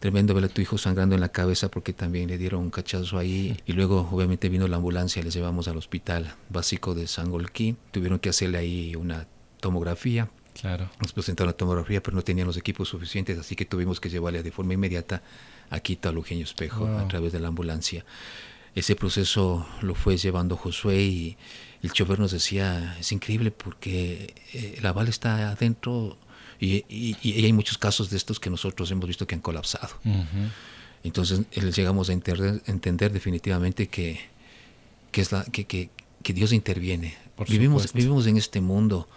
Tremendo 0.00 0.34
ver 0.34 0.44
a 0.44 0.48
tu 0.48 0.60
hijo 0.60 0.76
sangrando 0.76 1.14
en 1.14 1.22
la 1.22 1.30
cabeza 1.30 1.70
porque 1.70 1.94
también 1.94 2.28
le 2.28 2.36
dieron 2.36 2.60
un 2.60 2.70
cachazo 2.70 3.16
ahí. 3.16 3.56
Y 3.64 3.72
luego 3.72 4.06
obviamente 4.12 4.50
vino 4.50 4.68
la 4.68 4.76
ambulancia, 4.76 5.22
les 5.22 5.32
llevamos 5.32 5.66
al 5.66 5.78
hospital 5.78 6.34
básico 6.50 6.94
de 6.94 7.06
Sangolquí. 7.06 7.76
Tuvieron 7.90 8.18
que 8.18 8.28
hacerle 8.28 8.58
ahí 8.58 8.96
una 8.96 9.26
tomografía. 9.60 10.28
Claro. 10.60 10.88
Nos 11.00 11.12
presentaron 11.12 11.48
la 11.52 11.56
tomografía, 11.56 12.02
pero 12.02 12.14
no 12.16 12.22
tenían 12.22 12.46
los 12.46 12.56
equipos 12.56 12.88
suficientes, 12.88 13.38
así 13.38 13.56
que 13.56 13.64
tuvimos 13.64 14.00
que 14.00 14.08
llevarle 14.08 14.42
de 14.42 14.52
forma 14.52 14.74
inmediata 14.74 15.22
a 15.70 15.80
Quito 15.80 16.08
al 16.08 16.14
Eugenio 16.16 16.44
Espejo 16.44 16.86
Wow. 16.86 16.98
a 16.98 17.08
través 17.08 17.32
de 17.32 17.40
la 17.40 17.48
ambulancia. 17.48 18.04
Ese 18.74 18.96
proceso 18.96 19.66
lo 19.82 19.94
fue 19.94 20.16
llevando 20.16 20.56
Josué 20.56 21.02
y 21.02 21.36
el 21.82 21.92
chofer 21.92 22.18
nos 22.18 22.32
decía, 22.32 22.96
es 22.98 23.12
increíble 23.12 23.50
porque 23.50 24.34
eh, 24.52 24.78
la 24.82 24.92
bala 24.92 25.10
está 25.10 25.50
adentro 25.50 26.16
y, 26.58 26.84
y- 26.88 27.16
y 27.22 27.44
hay 27.44 27.52
muchos 27.52 27.76
casos 27.78 28.10
de 28.10 28.16
estos 28.16 28.40
que 28.40 28.48
nosotros 28.50 28.90
hemos 28.90 29.06
visto 29.06 29.26
que 29.26 29.34
han 29.34 29.40
colapsado. 29.40 29.94
Ujú. 30.04 30.50
Entonces 31.04 31.42
eh, 31.52 31.70
llegamos 31.72 32.08
a 32.10 32.12
entender, 32.14 32.62
entender 32.66 33.12
definitivamente 33.12 33.88
que, 33.88 34.20
que, 35.12 35.20
es 35.20 35.30
la, 35.32 35.44
que, 35.44 35.66
que- 35.66 35.90
que 36.22 36.32
Dios 36.32 36.52
interviene. 36.52 37.16
Por 37.36 37.48
vivimos, 37.48 37.82
supuesto. 37.82 37.96
vivimos 37.98 38.26
en 38.26 38.36
este 38.38 38.60
mundo, 38.60 39.08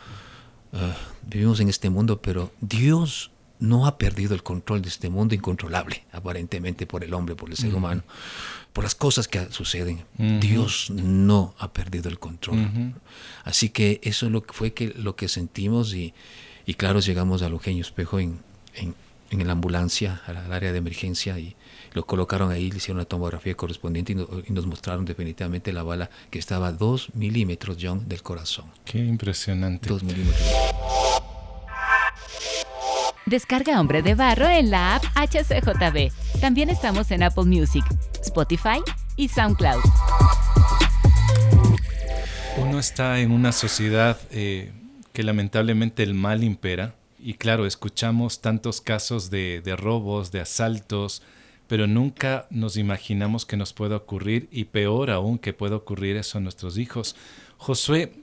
ah, 0.74 0.95
vivimos 1.25 1.59
en 1.59 1.69
este 1.69 1.89
mundo, 1.89 2.21
pero 2.21 2.51
Dios 2.62 3.31
no 3.59 3.88
ha 3.88 3.97
perdido 3.97 4.36
el 4.36 4.43
control 4.43 4.81
de 4.81 4.89
este 4.89 5.09
mundo 5.09 5.33
incontrolable, 5.33 6.03
aparentemente 6.12 6.86
por 6.86 7.03
el 7.03 7.13
hombre, 7.13 7.36
por 7.36 7.50
el 7.50 7.57
ser 7.57 7.74
humano, 7.74 8.03
por 8.71 8.83
las 8.83 8.93
cosas 8.93 9.27
que 9.27 9.51
suceden. 9.51 10.05
Ujú. 10.19 10.39
Dios 10.39 10.91
no 10.91 11.55
ha 11.57 11.74
perdido 11.74 12.09
el 12.09 12.19
control. 12.19 12.59
Ujú. 12.59 12.93
Así 13.43 13.69
que 13.69 14.00
eso 14.03 14.27
es 14.27 14.31
lo 14.31 14.43
que 14.43 14.53
fue 14.53 14.74
que, 14.74 14.93
lo 14.95 15.15
que 15.15 15.27
sentimos 15.27 15.95
y, 15.95 16.13
y 16.67 16.75
claro, 16.75 17.00
llegamos 17.00 17.41
al 17.41 17.53
Eugenio 17.53 17.81
Espejo 17.81 18.19
en, 18.19 18.39
en, 18.75 18.93
en 19.31 19.47
la 19.47 19.53
ambulancia, 19.53 20.21
al 20.27 20.53
área 20.53 20.71
de 20.71 20.77
emergencia 20.77 21.39
y 21.39 21.55
lo 21.97 22.05
colocaron 22.05 22.51
ahí, 22.51 22.69
le 22.71 22.77
hicieron 22.77 22.99
la 22.99 23.05
tomografía 23.05 23.55
correspondiente 23.55 24.13
y, 24.13 24.15
no- 24.15 24.27
y 24.47 24.53
nos 24.53 24.65
mostraron 24.67 25.03
definitivamente 25.03 25.73
la 25.73 25.83
bala 25.83 26.09
que 26.29 26.39
estaba 26.39 26.67
a 26.67 26.71
dos 26.71 27.09
milímetros, 27.15 27.77
John, 27.81 28.07
del 28.07 28.21
corazón. 28.21 28.65
Qué 28.85 28.99
impresionante. 28.99 29.89
Dos 29.89 30.03
milímetros. 30.03 30.39
Descarga 33.25 33.79
Hombre 33.81 34.01
de 34.03 34.15
Barro 34.15 34.47
en 34.47 34.71
la 34.71 34.95
app 34.95 35.03
HCJB. 35.15 36.11
También 36.39 36.69
estamos 36.69 37.11
en 37.11 37.23
Apple 37.23 37.43
Music, 37.45 37.83
Spotify 38.21 38.79
y 39.17 39.27
SoundCloud. 39.27 39.81
Uno 42.57 42.79
está 42.79 43.19
en 43.19 43.31
una 43.31 43.51
sociedad 43.51 44.17
eh, 44.31 44.71
que 45.13 45.23
lamentablemente 45.23 46.03
el 46.03 46.13
mal 46.13 46.43
impera 46.43 46.95
y 47.19 47.33
claro, 47.33 47.65
escuchamos 47.65 48.41
tantos 48.41 48.79
casos 48.81 49.29
de, 49.29 49.61
de 49.63 49.75
robos, 49.75 50.31
de 50.31 50.39
asaltos, 50.39 51.21
pero 51.67 51.88
nunca 51.88 52.47
nos 52.50 52.77
imaginamos 52.77 53.45
que 53.45 53.57
nos 53.57 53.74
pueda 53.74 53.97
ocurrir 53.97 54.47
y 54.51 54.65
peor 54.65 55.12
aún 55.12 55.38
que 55.38 55.53
pueda 55.53 55.75
ocurrir 55.75 56.15
eso 56.15 56.38
a 56.38 56.41
nuestros 56.41 56.77
hijos. 56.77 57.15
Josué, 57.57 58.13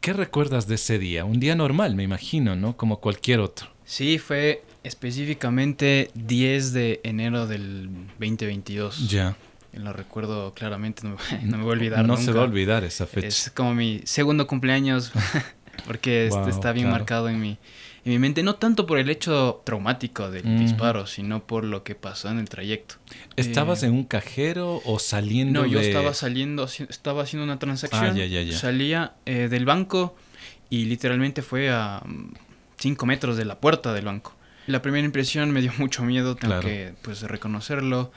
¿qué 0.00 0.12
recuerdas 0.12 0.66
de 0.66 0.76
ese 0.76 0.98
día? 0.98 1.24
Un 1.24 1.40
día 1.40 1.54
normal, 1.54 1.94
me 1.94 2.02
imagino, 2.02 2.56
¿no? 2.56 2.76
Como 2.76 3.00
cualquier 3.00 3.40
otro. 3.40 3.68
Sí, 3.84 4.18
fue 4.18 4.62
específicamente 4.84 6.10
10 6.14 6.72
de 6.72 7.00
enero 7.04 7.46
del 7.46 7.88
2022. 8.18 9.08
Ya. 9.08 9.36
Lo 9.72 9.92
recuerdo 9.92 10.52
claramente, 10.54 11.02
no 11.06 11.16
me, 11.16 11.44
no 11.44 11.58
me 11.58 11.62
voy 11.62 11.70
a 11.70 11.74
olvidar. 11.74 12.00
No 12.00 12.14
nunca. 12.14 12.22
se 12.22 12.32
va 12.32 12.40
a 12.42 12.44
olvidar 12.44 12.84
esa 12.84 13.06
fecha. 13.06 13.28
Es 13.28 13.50
como 13.54 13.74
mi 13.74 14.00
segundo 14.04 14.46
cumpleaños, 14.46 15.12
porque 15.86 16.26
este, 16.26 16.50
está 16.50 16.72
bien 16.72 16.86
claro. 16.86 16.98
marcado 16.98 17.28
en 17.28 17.40
mi, 17.40 17.58
en 18.04 18.12
mi 18.12 18.18
mente, 18.18 18.42
no 18.42 18.54
tanto 18.54 18.86
por 18.86 18.98
el 18.98 19.10
hecho 19.10 19.62
traumático 19.64 20.30
del 20.30 20.46
Ujú. 20.46 20.58
disparo, 20.58 21.06
sino 21.06 21.46
por 21.46 21.64
lo 21.64 21.82
que 21.84 21.94
pasó 21.94 22.30
en 22.30 22.38
el 22.38 22.48
trayecto. 22.48 22.94
¿Estabas 23.36 23.82
Eh, 23.82 23.86
en 23.86 23.92
un 23.92 24.04
cajero 24.04 24.80
o 24.84 24.98
saliendo 24.98 25.62
No, 25.62 25.66
yo 25.66 25.78
de- 25.80 25.86
estaba 25.88 26.14
saliendo, 26.14 26.64
estaba 26.64 27.22
haciendo 27.22 27.44
una 27.44 27.58
transacción, 27.58 28.04
Ah, 28.06 28.14
ya, 28.16 28.26
ya, 28.26 28.42
ya. 28.42 28.56
salía 28.56 29.14
eh, 29.26 29.48
del 29.50 29.64
banco 29.66 30.16
y 30.70 30.86
literalmente 30.86 31.42
fue 31.42 31.70
a 31.70 32.02
5 32.78 33.04
metros 33.06 33.36
de 33.36 33.44
la 33.44 33.60
puerta 33.60 33.92
del 33.92 34.04
banco. 34.06 34.34
La 34.66 34.82
primera 34.82 35.04
impresión 35.04 35.50
me 35.50 35.60
dio 35.60 35.72
mucho 35.78 36.02
miedo, 36.02 36.36
tengo 36.36 36.54
Claro. 36.54 36.66
que 36.68 36.94
pues 37.02 37.22
reconocerlo. 37.22 38.12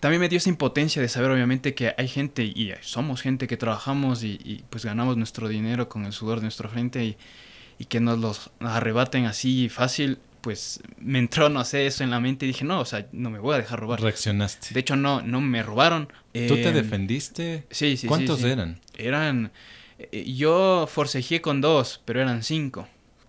También 0.00 0.20
me 0.20 0.28
dio 0.28 0.38
esa 0.38 0.48
impotencia 0.48 1.00
de 1.00 1.08
saber 1.08 1.30
obviamente 1.30 1.74
que 1.74 1.94
hay 1.96 2.08
gente 2.08 2.42
y 2.42 2.72
somos 2.80 3.22
gente 3.22 3.46
que 3.46 3.56
trabajamos 3.56 4.24
y, 4.24 4.32
y, 4.44 4.64
pues 4.68 4.84
ganamos 4.84 5.16
nuestro 5.16 5.46
dinero 5.48 5.88
con 5.88 6.04
el 6.04 6.12
sudor 6.12 6.38
de 6.38 6.42
nuestra 6.42 6.68
frente 6.68 7.04
y, 7.04 7.16
y 7.82 7.86
que 7.86 7.98
nos 7.98 8.16
los 8.20 8.50
arrebaten 8.60 9.26
así 9.26 9.68
fácil, 9.68 10.18
pues 10.40 10.80
me 10.98 11.18
entró, 11.18 11.48
no 11.48 11.64
sé, 11.64 11.84
eso 11.86 12.04
en 12.04 12.10
la 12.10 12.20
mente 12.20 12.44
y 12.46 12.48
dije, 12.48 12.64
no, 12.64 12.78
o 12.80 12.84
sea, 12.84 13.08
no 13.10 13.28
me 13.28 13.40
voy 13.40 13.54
a 13.56 13.58
dejar 13.58 13.80
robar. 13.80 14.00
Reaccionaste. 14.00 14.68
De 14.72 14.78
hecho, 14.78 14.94
no, 14.94 15.20
no 15.20 15.40
me 15.40 15.64
robaron. 15.64 16.06
¿Tú 16.32 16.54
te 16.54 16.68
Eh, 16.68 16.72
defendiste? 16.72 17.64
Sí, 17.70 17.90
sí, 17.90 17.96
sí, 17.96 18.06
¿Cuántos 18.06 18.38
sí. 18.40 18.46
eran? 18.46 18.80
Eran. 18.96 19.50
eh, 19.98 20.32
Yo 20.32 20.86
forcejeé 20.88 21.40
con 21.40 21.60
dos, 21.60 22.00
pero 22.04 22.20
eran 22.20 22.44
cinco. 22.44 22.86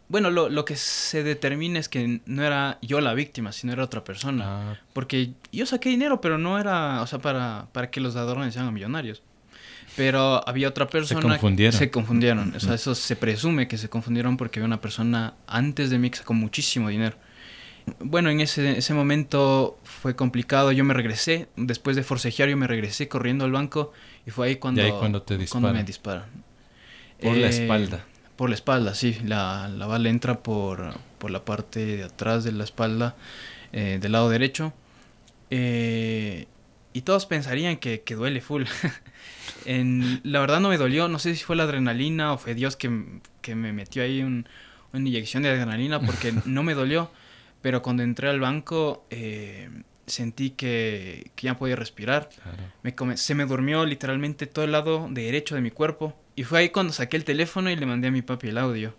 Bueno, 0.07 0.29
lo, 0.29 0.49
lo 0.49 0.65
que 0.65 0.75
se 0.75 1.23
determina 1.23 1.79
es 1.79 1.89
que 1.89 2.21
no 2.27 2.43
era 2.43 2.77
yo 2.83 3.01
la 3.01 3.15
víctima, 3.15 3.51
sino 3.53 3.73
era 3.73 3.83
otra 3.83 4.03
persona. 4.03 4.43
Ah, 4.45 4.77
Porque 4.93 5.31
yo 5.51 5.65
saqué 5.65 5.89
dinero, 5.89 6.21
pero 6.21 6.37
no 6.37 6.59
era, 6.59 7.01
o 7.01 7.07
sea, 7.07 7.17
para, 7.19 7.67
para 7.71 7.89
que 7.89 8.01
los 8.01 8.13
ladrones 8.13 8.53
sean 8.53 8.71
millonarios. 8.71 9.23
Pero 9.95 10.47
había 10.47 10.67
otra 10.69 10.87
persona. 10.87 11.21
confundieron. 11.21 11.77
Se 11.77 11.91
confundieron. 11.91 12.53
O 12.55 12.59
sea, 12.59 12.69
Ujú. 12.69 12.75
eso 12.75 12.95
se 12.95 13.15
presume 13.15 13.67
que 13.67 13.77
se 13.77 13.89
confundieron 13.89 14.37
porque 14.37 14.59
había 14.59 14.67
una 14.67 14.81
persona 14.81 15.35
antes 15.47 15.89
de 15.89 15.99
mí 15.99 16.09
que 16.09 16.17
sacó 16.17 16.33
muchísimo 16.33 16.89
dinero. 16.89 17.15
Bueno, 17.99 18.29
en 18.29 18.39
ese, 18.39 18.77
ese 18.77 18.93
momento 18.93 19.77
fue 19.83 20.15
complicado. 20.15 20.71
Yo 20.71 20.83
me 20.83 20.93
regresé. 20.93 21.47
Después 21.57 21.95
de 21.95 22.03
forcejear, 22.03 22.49
yo 22.49 22.57
me 22.57 22.65
regresé 22.67 23.07
corriendo 23.07 23.45
al 23.45 23.51
banco. 23.51 23.91
Y 24.25 24.31
fue 24.31 24.47
ahí 24.47 24.55
cuando, 24.55 24.81
ahí 24.81 24.91
cuando 24.97 25.21
te 25.21 25.35
me 25.35 25.41
disparan. 25.41 25.85
disparan. 25.85 26.25
por 27.21 27.35
la 27.37 27.47
Eh, 27.47 27.49
espalda. 27.49 28.05
Por 28.37 28.49
la 28.49 28.55
espalda, 28.55 28.95
sí. 28.95 29.17
La, 29.25 29.67
la 29.67 29.85
bala 29.85 30.09
entra 30.09 30.41
por, 30.41 30.93
por 31.19 31.29
la 31.29 31.45
parte 31.45 31.85
de 31.97 32.03
atrás 32.03 32.43
de 32.43 32.51
la 32.53 32.63
espalda, 32.63 33.15
eh, 33.73 33.99
del 34.01 34.13
lado 34.13 34.29
derecho. 34.29 34.73
Eh, 35.51 36.47
y 36.93 37.01
todos 37.01 37.25
pensarían 37.25 37.77
que, 37.77 38.01
que 38.01 38.15
duele 38.15 38.39
full. 38.41 38.63
en, 39.65 40.21
la 40.23 40.39
verdad 40.39 40.59
no 40.59 40.69
me 40.69 40.77
dolió. 40.77 41.07
No 41.07 41.19
sé 41.19 41.35
si 41.35 41.43
fue 41.43 41.55
la 41.55 41.63
adrenalina 41.63 42.33
o 42.33 42.37
fue 42.37 42.53
Dios 42.55 42.75
que, 42.75 42.91
que 43.41 43.55
me 43.55 43.73
metió 43.73 44.03
ahí 44.03 44.21
un- 44.21 44.47
una 44.93 45.07
inyección 45.07 45.43
de 45.43 45.49
adrenalina 45.49 45.99
porque 45.99 46.33
no 46.45 46.63
me 46.63 46.73
dolió. 46.73 47.11
Pero 47.61 47.81
cuando 47.81 48.03
entré 48.03 48.29
al 48.29 48.39
banco 48.39 49.05
eh, 49.09 49.69
sentí 50.05 50.51
que, 50.51 51.31
que 51.35 51.45
ya 51.47 51.55
podía 51.57 51.75
respirar. 51.75 52.29
Claro. 52.29 52.57
Me 52.83 52.93
come- 52.93 53.17
se 53.17 53.35
me 53.35 53.45
durmió 53.45 53.85
literalmente 53.85 54.47
todo 54.47 54.65
el 54.65 54.71
lado 54.73 55.07
derecho 55.09 55.55
de 55.55 55.61
mi 55.61 55.71
cuerpo. 55.71 56.13
Y 56.35 56.43
fue 56.43 56.59
ahí 56.59 56.69
cuando 56.69 56.91
saqué 56.93 57.15
el 57.17 57.23
teléfono 57.25 57.69
y 57.69 57.75
le 57.75 57.85
mandé 57.85 58.07
a 58.09 58.11
mi 58.11 58.21
papi 58.21 58.49
el 58.49 58.57
audio. 58.57 58.95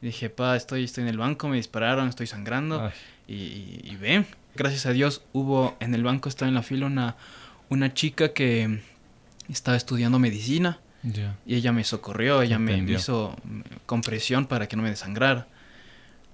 Y 0.00 0.06
dije, 0.06 0.30
pa, 0.30 0.56
estoy, 0.56 0.84
estoy 0.84 1.02
en 1.02 1.08
el 1.08 1.18
banco, 1.18 1.48
me 1.48 1.56
dispararon, 1.56 2.08
estoy 2.08 2.26
sangrando. 2.26 2.80
Y, 3.28 3.80
y 3.82 3.96
ven, 4.00 4.26
gracias 4.56 4.86
a 4.86 4.92
Dios 4.92 5.22
hubo 5.32 5.76
en 5.80 5.94
el 5.94 6.02
banco, 6.02 6.28
estaba 6.28 6.48
en 6.48 6.54
la 6.54 6.62
fila 6.62 6.86
una, 6.86 7.16
una 7.68 7.94
chica 7.94 8.32
que 8.32 8.80
estaba 9.48 9.76
estudiando 9.76 10.18
medicina. 10.18 10.80
Y 11.46 11.54
ella 11.54 11.70
me 11.72 11.84
socorrió, 11.84 12.42
ella 12.42 12.58
me, 12.58 12.78
hizo 12.78 13.36
compresión 13.86 14.46
para 14.46 14.66
que 14.66 14.74
no 14.74 14.82
me 14.82 14.90
desangrara. 14.90 15.46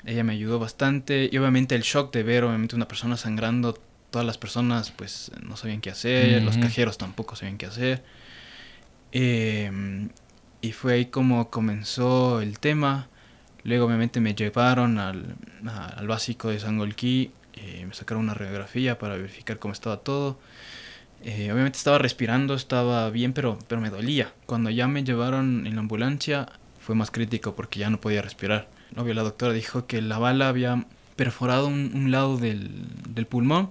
Ella 0.07 0.25
me 0.25 0.33
ayudó 0.33 0.59
bastante. 0.59 1.29
Y 1.31 1.37
obviamente 1.37 1.75
el 1.75 1.83
shock 1.83 2.13
de 2.13 2.23
ver 2.23 2.45
obviamente 2.45 2.75
una 2.75 2.89
persona 2.89 3.19
sangrando, 3.19 3.79
todas 4.11 4.27
las 4.27 4.39
personas 4.39 4.91
pues 4.91 5.31
no 5.43 5.59
sabían 5.59 5.83
qué 5.83 5.91
hacer, 5.91 6.43
los 6.43 6.57
cajeros 6.57 6.97
tampoco 6.97 7.37
sabían 7.37 7.59
qué 7.59 7.67
hacer. 7.67 8.03
Eh, 9.13 10.09
y 10.63 10.73
fue 10.73 10.95
ahí 10.95 11.07
como 11.07 11.51
comenzó 11.51 12.41
el 12.41 12.59
tema. 12.59 13.09
Luego 13.65 13.87
obviamente 13.87 14.21
me 14.21 14.35
llevaron 14.35 14.99
al, 14.99 15.37
al 15.67 16.07
básico 16.07 16.49
de 16.49 16.59
Sangolquí, 16.59 17.31
eh, 17.63 17.85
me 17.87 17.95
sacaron 17.95 18.25
una 18.25 18.35
radiografía 18.35 18.99
para 18.99 19.17
verificar 19.17 19.59
cómo 19.59 19.73
estaba 19.73 19.99
todo. 19.99 20.39
Eh, 21.25 21.53
obviamente 21.53 21.79
estaba 21.79 21.99
respirando, 21.99 22.55
estaba 22.55 23.09
bien, 23.11 23.33
pero, 23.33 23.59
pero 23.69 23.81
me 23.81 23.91
dolía. 23.91 24.33
Cuando 24.47 24.71
ya 24.71 24.89
me 24.89 25.05
llevaron 25.05 25.67
en 25.67 25.75
la 25.75 25.81
ambulancia 25.81 26.49
fue 26.81 26.97
más 26.97 27.11
crítico 27.11 27.55
porque 27.55 27.79
ya 27.79 27.91
no 27.91 28.01
podía 28.01 28.23
respirar. 28.23 28.69
Obvio, 28.97 29.15
la 29.15 29.23
doctora 29.23 29.53
dijo 29.53 29.87
que 29.87 30.03
la 30.03 30.19
bala 30.19 30.49
había 30.49 30.85
perforado 31.17 31.69
un, 31.69 32.11
lado 32.11 32.37
del, 32.37 32.69
del 33.09 33.27
pulmón. 33.27 33.71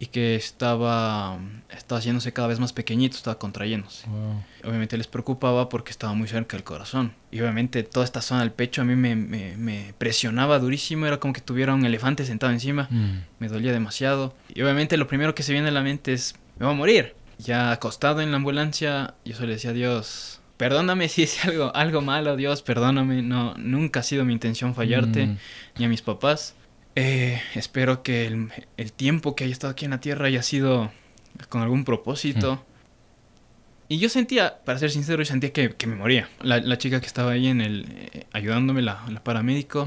Y 0.00 0.06
que 0.06 0.34
estaba, 0.34 1.38
estaba 1.70 1.98
haciéndose 2.00 2.32
cada 2.32 2.48
vez 2.48 2.58
más 2.60 2.72
pequeñito, 2.72 3.16
estaba 3.16 3.38
contrayéndose. 3.38 4.08
Wow. 4.08 4.42
Obviamente 4.64 4.96
les 4.96 5.06
preocupaba 5.06 5.68
porque 5.68 5.90
estaba 5.92 6.14
muy 6.14 6.26
cerca 6.28 6.56
del 6.56 6.64
corazón. 6.64 7.14
Y 7.30 7.40
obviamente 7.40 7.82
toda 7.84 8.04
esta 8.04 8.20
zona 8.20 8.40
del 8.40 8.52
pecho 8.52 8.82
a 8.82 8.84
mí 8.84 8.96
me, 8.96 9.14
me- 9.16 9.56
me 9.56 9.94
presionaba 9.98 10.58
durísimo, 10.58 11.06
era 11.06 11.18
como 11.20 11.32
que 11.32 11.40
tuviera 11.40 11.74
un 11.74 11.84
elefante 11.84 12.24
sentado 12.24 12.52
encima 12.52 12.88
Mm. 12.90 13.18
me 13.38 13.48
dolía 13.48 13.72
demasiado. 13.72 14.34
Y 14.52 14.62
obviamente 14.62 14.96
lo 14.96 15.06
primero 15.06 15.34
que 15.34 15.42
se 15.42 15.52
viene 15.52 15.68
a 15.68 15.72
la 15.72 15.82
mente 15.82 16.12
es, 16.12 16.34
me 16.58 16.66
voy 16.66 16.74
a 16.74 16.78
morir. 16.78 17.14
Ya 17.38 17.72
acostado 17.72 18.20
en 18.20 18.30
la 18.30 18.36
ambulancia, 18.36 19.14
yo 19.24 19.34
solo 19.34 19.48
le 19.48 19.54
decía 19.54 19.70
a 19.70 19.74
Dios, 19.74 20.40
perdóname 20.56 21.08
si 21.08 21.22
hice 21.22 21.48
algo, 21.48 21.74
algo 21.74 22.00
malo, 22.00 22.36
Dios, 22.36 22.62
perdóname. 22.62 23.22
No, 23.22 23.54
nunca 23.58 24.00
ha 24.00 24.02
sido 24.04 24.24
mi 24.24 24.32
intención 24.32 24.74
fallarte, 24.74 25.26
Mm. 25.26 25.38
ni 25.78 25.84
a 25.84 25.88
mis 25.88 26.02
papás. 26.02 26.54
Eh, 26.96 27.40
espero 27.54 28.02
que 28.02 28.26
el, 28.26 28.50
el 28.76 28.92
tiempo 28.92 29.34
que 29.34 29.44
haya 29.44 29.52
estado 29.52 29.72
aquí 29.72 29.84
en 29.84 29.90
la 29.92 30.00
tierra 30.00 30.26
haya 30.26 30.42
sido 30.42 30.92
con 31.48 31.62
algún 31.62 31.84
propósito. 31.84 32.64
Y 33.88 33.98
yo 33.98 34.08
sentía, 34.08 34.58
para 34.64 34.78
ser 34.78 34.90
sincero, 34.90 35.22
yo 35.22 35.26
sentía 35.26 35.52
que, 35.52 35.70
que 35.70 35.86
me 35.86 35.96
moría. 35.96 36.28
La, 36.40 36.58
la 36.58 36.78
chica 36.78 37.00
que 37.00 37.06
estaba 37.06 37.32
ahí 37.32 37.48
en 37.48 37.60
el, 37.60 37.86
eh, 38.12 38.26
ayudándome, 38.32 38.80
la, 38.82 39.04
la 39.10 39.22
paramédico, 39.22 39.86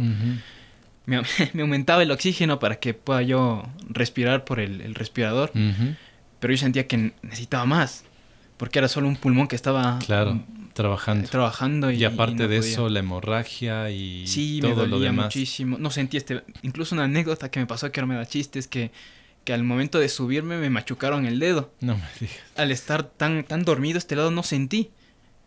me, 1.06 1.22
me 1.54 1.62
aumentaba 1.62 2.04
el 2.04 2.12
oxígeno 2.12 2.60
para 2.60 2.76
que 2.76 2.94
pueda 2.94 3.22
yo 3.22 3.64
respirar 3.90 4.46
por 4.46 4.60
el, 4.60 4.82
el 4.82 4.94
respirador, 4.94 5.52
pero 6.40 6.54
yo 6.54 6.58
sentía 6.58 6.88
que 6.88 7.14
necesitaba 7.24 7.66
más, 7.66 8.04
porque 8.58 8.80
era 8.80 8.88
solo 8.88 9.08
un 9.08 9.16
pulmón 9.16 9.48
que 9.48 9.56
estaba 9.56 9.98
Claro, 10.06 10.44
trabajando. 10.78 11.28
trabajando. 11.30 11.92
Y, 11.92 11.98
Y 11.98 12.04
aparte 12.06 12.44
no 12.44 12.48
de 12.48 12.58
podía. 12.60 12.72
eso, 12.72 12.90
la 12.90 13.00
hemorragia 13.00 13.92
y 13.92 14.26
sí, 14.28 14.60
me 14.64 14.70
todo 14.70 14.86
lo 14.86 14.92
dolía 14.96 15.10
demás. 15.10 15.26
muchísimo. 15.26 15.78
No 15.78 15.92
sentí 15.92 16.16
este, 16.18 16.44
incluso 16.62 16.96
una 16.96 17.04
anécdota 17.04 17.52
que 17.52 17.60
me 17.60 17.66
pasó 17.66 17.92
que 17.92 18.00
ahora 18.00 18.08
me 18.14 18.16
da 18.16 18.26
chistes, 18.26 18.68
que, 18.68 18.92
que 19.44 19.54
al 19.54 19.64
momento 19.64 20.00
de 20.00 20.08
subirme 20.10 20.58
me 20.58 20.70
machucaron 20.70 21.26
el 21.26 21.40
dedo. 21.40 21.74
No 21.82 21.96
me 21.98 22.04
digas. 22.20 22.38
Al 22.56 22.72
estar 22.72 23.04
tan, 23.04 23.44
tan 23.44 23.64
dormido 23.66 23.98
este 23.98 24.16
lado 24.16 24.32
no 24.32 24.44
sentí. 24.44 24.92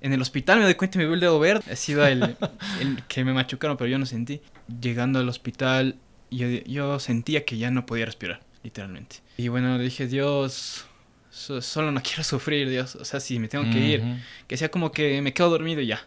En 0.03 0.13
el 0.13 0.23
hospital 0.23 0.59
me 0.59 0.65
doy 0.65 0.75
cuenta 0.75 0.97
y 0.97 1.01
me 1.01 1.05
veo 1.05 1.15
el 1.15 1.21
dedo 1.21 1.39
verde. 1.39 1.71
Ha 1.73 1.77
sido 1.77 2.07
el, 2.07 2.23
el 2.81 3.03
que 3.09 3.25
me 3.25 3.33
machucaron, 3.33 3.77
pero 3.77 3.89
yo 3.91 3.99
no 3.99 4.07
sentí. 4.07 4.41
Llegando 4.81 5.19
al 5.19 5.29
hospital, 5.29 5.97
yo, 6.31 6.47
yo 6.49 6.99
sentía 6.99 7.45
que 7.45 7.59
ya 7.59 7.71
no 7.71 7.85
podía 7.87 8.07
respirar, 8.07 8.41
literalmente. 8.63 9.17
Y 9.37 9.49
bueno, 9.49 9.79
dije, 9.79 10.07
Dios, 10.07 10.87
so- 11.31 11.61
solo 11.63 11.91
no 11.93 12.03
quiero 12.03 12.25
sufrir, 12.25 12.69
Dios. 12.69 12.97
O 12.97 13.05
sea, 13.05 13.21
si 13.21 13.39
me 13.39 13.49
tengo 13.49 13.65
que 13.71 13.79
ir, 13.79 14.01
Ujú. 14.01 14.17
que 14.47 14.57
sea 14.57 14.71
como 14.71 14.93
que 14.93 15.21
me 15.23 15.33
quedo 15.33 15.51
dormido 15.51 15.81
y 15.81 15.87
ya. 15.87 16.05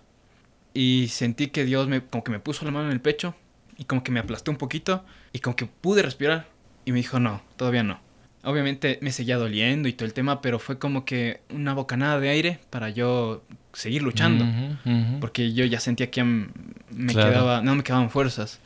Y 0.74 1.08
sentí 1.10 1.48
que 1.48 1.65
Dios 1.65 1.88
me, 1.88 2.01
como 2.06 2.24
que 2.24 2.32
me 2.32 2.39
puso 2.39 2.65
la 2.65 2.72
mano 2.72 2.88
en 2.88 2.94
el 2.94 3.01
pecho 3.01 3.36
y 3.77 3.86
como 3.86 4.03
que 4.03 4.12
me 4.12 4.20
aplastó 4.20 4.51
un 4.51 4.58
poquito 4.58 5.03
y 5.32 5.39
como 5.39 5.56
que 5.56 5.65
pude 5.68 6.01
respirar. 6.01 6.48
Y 6.86 6.92
me 6.92 6.98
dijo, 6.98 7.20
no, 7.20 7.42
todavía 7.58 7.84
no. 7.84 8.00
Obviamente 8.46 9.00
me 9.01 9.12
seguía 9.13 9.38
doliendo 9.38 9.88
y 9.88 9.94
todo 9.94 10.06
el 10.06 10.13
tema, 10.13 10.42
pero 10.42 10.60
fue 10.60 10.77
como 10.77 11.06
que 11.06 11.39
una 11.50 11.74
bocanada 11.74 12.20
de 12.20 12.27
aire 12.30 12.60
para 12.72 12.89
yo 12.89 13.42
seguir 13.72 14.01
luchando. 14.03 14.44
Ujú, 14.44 14.89
ujú. 14.92 15.20
Porque 15.22 15.53
yo 15.53 15.63
ya 15.63 15.80
sentía 15.80 16.12
que 16.12 16.24
me 16.25 17.13
Claro. 17.13 17.32
quedaba, 17.32 17.62
no 17.62 17.75
me 17.75 17.84
quedaban 17.84 18.10
fuerzas. 18.10 18.60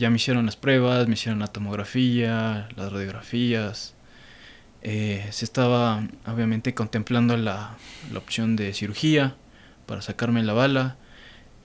Ya 0.00 0.10
me 0.10 0.16
hicieron 0.16 0.46
las 0.46 0.56
pruebas, 0.56 1.06
me 1.06 1.14
hicieron 1.14 1.38
la 1.38 1.46
tomografía, 1.46 2.68
las 2.74 2.92
radiografías. 2.92 3.93
Eh, 4.84 5.26
se 5.30 5.46
estaba 5.46 6.06
obviamente 6.26 6.74
contemplando 6.74 7.36
la, 7.36 7.76
la 8.12 8.18
opción 8.18 8.54
de 8.54 8.72
cirugía 8.74 9.34
para 9.86 10.02
sacarme 10.02 10.42
la 10.42 10.52
bala 10.52 10.96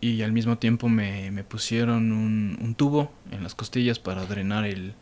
y 0.01 0.21
al 0.21 0.31
mismo 0.31 0.57
tiempo 0.57 0.87
me, 0.87 1.29
me 1.31 1.43
pusieron 1.43 2.13
un, 2.13 2.57
un 2.61 2.75
tubo 2.75 3.11
en 3.31 3.43
las 3.43 3.55
costillas 3.55 3.99
para 3.99 4.25
drenar 4.25 4.63
el, 4.65 4.93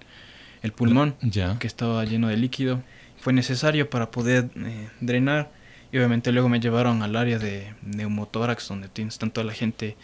el 0.63 0.71
pulmón 0.71 1.15
que 1.59 1.67
estaba 1.67 2.03
lleno 2.05 2.27
de 2.27 2.37
líquido. 2.37 2.81
Fue 3.19 3.33
necesario 3.33 3.89
para 3.89 4.09
poder 4.09 4.49
eh, 4.55 4.89
drenar. 4.99 5.51
Y 5.91 5.97
obviamente 5.97 6.31
luego 6.31 6.49
me 6.49 6.59
llevaron 6.59 7.01
al 7.01 7.15
área 7.15 7.39
de 7.39 7.73
neumotórax, 7.81 8.67
donde 8.67 8.89
tienes 8.89 9.17
toda 9.19 9.43
la 9.43 9.53
gente 9.53 9.95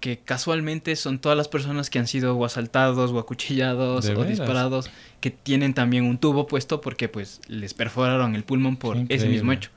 que 0.00 0.18
casualmente 0.18 0.94
son 0.96 1.18
todas 1.18 1.36
las 1.36 1.48
personas 1.48 1.90
que 1.90 1.98
han 1.98 2.06
sido 2.06 2.36
o 2.36 2.44
asaltados 2.44 3.10
o 3.10 3.18
acuchillados 3.18 4.04
¿De 4.04 4.14
o 4.14 4.24
disparados 4.24 4.90
que 5.20 5.30
tienen 5.30 5.74
también 5.74 6.04
un 6.04 6.18
tubo 6.18 6.46
puesto 6.46 6.80
porque 6.80 7.08
pues 7.08 7.40
les 7.48 7.74
perforaron 7.74 8.34
el 8.34 8.44
pulmón 8.44 8.76
por 8.76 8.98
ese 9.08 9.28
mismo 9.28 9.52
hecho. 9.52 9.70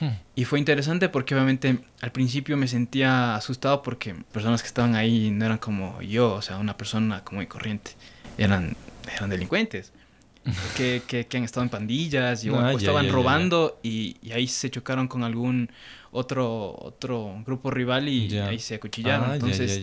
Hmm. 0.00 0.10
Y 0.34 0.44
fue 0.44 0.58
interesante 0.58 1.08
porque 1.08 1.34
obviamente 1.34 1.78
al 2.00 2.12
principio 2.12 2.56
me 2.56 2.68
sentía 2.68 3.36
asustado 3.36 3.82
porque 3.82 4.14
personas 4.32 4.60
que 4.60 4.68
estaban 4.68 4.96
ahí 4.96 5.30
no 5.30 5.46
eran 5.46 5.58
como 5.58 6.02
yo, 6.02 6.34
o 6.34 6.42
sea, 6.42 6.58
una 6.58 6.76
persona 6.76 7.22
común 7.24 7.44
y 7.44 7.46
corriente. 7.46 7.92
Eran, 8.36 8.76
eran 9.16 9.30
delincuentes. 9.30 9.92
Que, 10.76 11.02
que, 11.06 11.26
que 11.26 11.36
han 11.38 11.44
estado 11.44 11.62
en 11.64 11.70
pandillas 11.70 12.44
y 12.44 12.50
o- 12.50 12.58
Ah, 12.60 12.68
o 12.68 12.72
ya, 12.72 12.76
estaban 12.78 13.04
ya, 13.04 13.08
ya, 13.10 13.14
robando 13.14 13.78
Y, 13.82 14.16
y 14.22 14.32
ahí 14.32 14.46
se 14.46 14.70
chocaron 14.70 15.08
con 15.08 15.24
algún 15.24 15.70
otro, 16.10 16.76
otro 16.78 17.42
grupo 17.46 17.70
rival 17.70 18.08
y 18.08 18.38
ahí 18.38 18.58
se 18.58 18.74
acuchillaron. 18.74 19.30
Ah, 19.30 19.34
Entonces, 19.34 19.80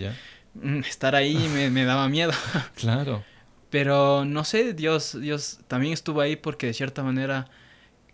mm, 0.53 0.79
estar 0.79 1.15
ahí 1.15 1.35
me, 1.53 1.69
me 1.69 1.83
daba 1.85 2.07
miedo. 2.09 2.31
Claro. 2.75 3.23
Pero 3.71 4.23
no 4.25 4.43
sé, 4.43 4.73
Dios, 4.73 5.17
Dios 5.19 5.59
también 5.67 5.93
estuvo 5.93 6.21
ahí 6.21 6.35
porque 6.35 6.67
de 6.67 6.73
cierta 6.73 7.03
manera 7.03 7.47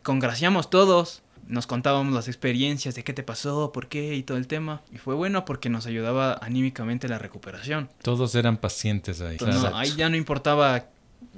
congraciamos 0.04 0.70
todos, 0.70 1.24
nos 1.48 1.66
contábamos 1.68 2.14
las 2.14 2.28
experiencias 2.28 2.96
de 2.96 3.04
qué 3.04 3.14
te 3.14 3.24
pasó, 3.24 3.72
por 3.72 3.88
qué 3.88 4.16
y 4.16 4.24
todo 4.24 4.38
el 4.38 4.48
tema. 4.48 4.82
Y 4.92 4.98
fue 4.98 5.16
bueno 5.16 5.46
porque 5.46 5.70
nos 5.70 5.86
ayudaba 5.86 6.38
anímicamente 6.42 7.08
la 7.08 7.18
recuperación. 7.20 7.90
Todos 8.02 8.36
eran 8.36 8.58
pacientes 8.58 9.22
ahí. 9.22 9.32
Entonces, 9.40 9.62
no, 9.64 9.76
ahí 9.78 9.94
ya 9.96 10.10
no 10.10 10.16
importaba 10.16 10.86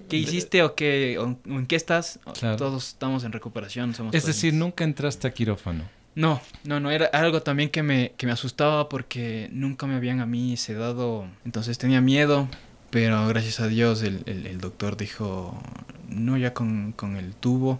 qué 0.09 0.17
hiciste 0.17 0.63
o, 0.63 0.75
qué, 0.75 1.17
o 1.19 1.25
en 1.45 1.65
qué 1.67 1.75
estás, 1.75 2.19
Claro. 2.39 2.57
todos 2.57 2.87
estamos 2.89 3.23
en 3.23 3.31
recuperación. 3.31 3.93
Somos 3.93 4.13
Es 4.15 4.25
decir, 4.25 4.53
nunca 4.53 4.83
entraste 4.83 5.27
a 5.27 5.31
quirófano. 5.33 5.83
No, 6.15 6.41
no, 6.63 6.79
no, 6.79 6.89
era 6.91 7.05
algo 7.07 7.41
también 7.43 7.69
que 7.69 7.83
me, 7.83 8.13
que 8.17 8.25
me 8.25 8.31
asustaba 8.33 8.89
porque 8.89 9.47
nunca 9.51 9.85
me 9.87 9.95
habían 9.95 10.19
a 10.19 10.25
mí 10.25 10.57
sedado, 10.57 11.27
entonces 11.45 11.77
tenía 11.77 12.01
miedo, 12.01 12.47
pero 12.89 13.27
gracias 13.27 13.59
a 13.59 13.67
Dios 13.67 14.01
el, 14.01 14.23
el- 14.25 14.47
el 14.47 14.59
doctor 14.59 14.97
dijo, 14.97 15.61
no, 16.09 16.35
ya 16.37 16.53
con, 16.53 16.91
con 16.93 17.15
el 17.15 17.35
tubo, 17.35 17.79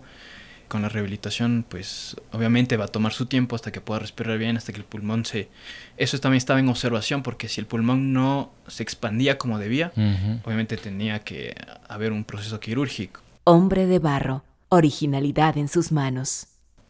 con 0.70 0.82
la 0.84 0.88
rehabilitación, 0.90 1.66
pues 1.68 2.16
obviamente 2.32 2.78
va 2.78 2.86
a 2.86 2.88
tomar 2.88 3.12
su 3.12 3.26
tiempo 3.26 3.56
hasta 3.58 3.72
que 3.74 3.82
pueda 3.82 4.00
respirar 4.00 4.38
bien, 4.38 4.56
hasta 4.56 4.72
que 4.72 4.78
el 4.80 4.86
pulmón 4.86 5.26
se... 5.26 5.50
Eso 5.98 6.18
también 6.20 6.38
estaba 6.38 6.60
en 6.62 6.70
observación 6.70 7.22
porque 7.24 7.50
si 7.50 7.60
el 7.60 7.68
pulmón 7.68 8.14
no 8.14 8.54
se 8.68 8.84
expandía 8.84 9.38
como 9.38 9.60
debía, 9.60 9.92
Ujú. 9.98 10.40
obviamente 10.46 10.78
tenía 10.78 11.20
que 11.20 11.56
haber 11.90 12.14
un 12.14 12.24
proceso 12.24 12.60
quirúrgico. 12.62 13.22
Hombre 13.44 13.86
de 13.88 14.00
barro, 14.00 14.44
originalidad 14.70 15.58
en 15.58 15.68
sus 15.68 15.92
manos. 15.92 16.48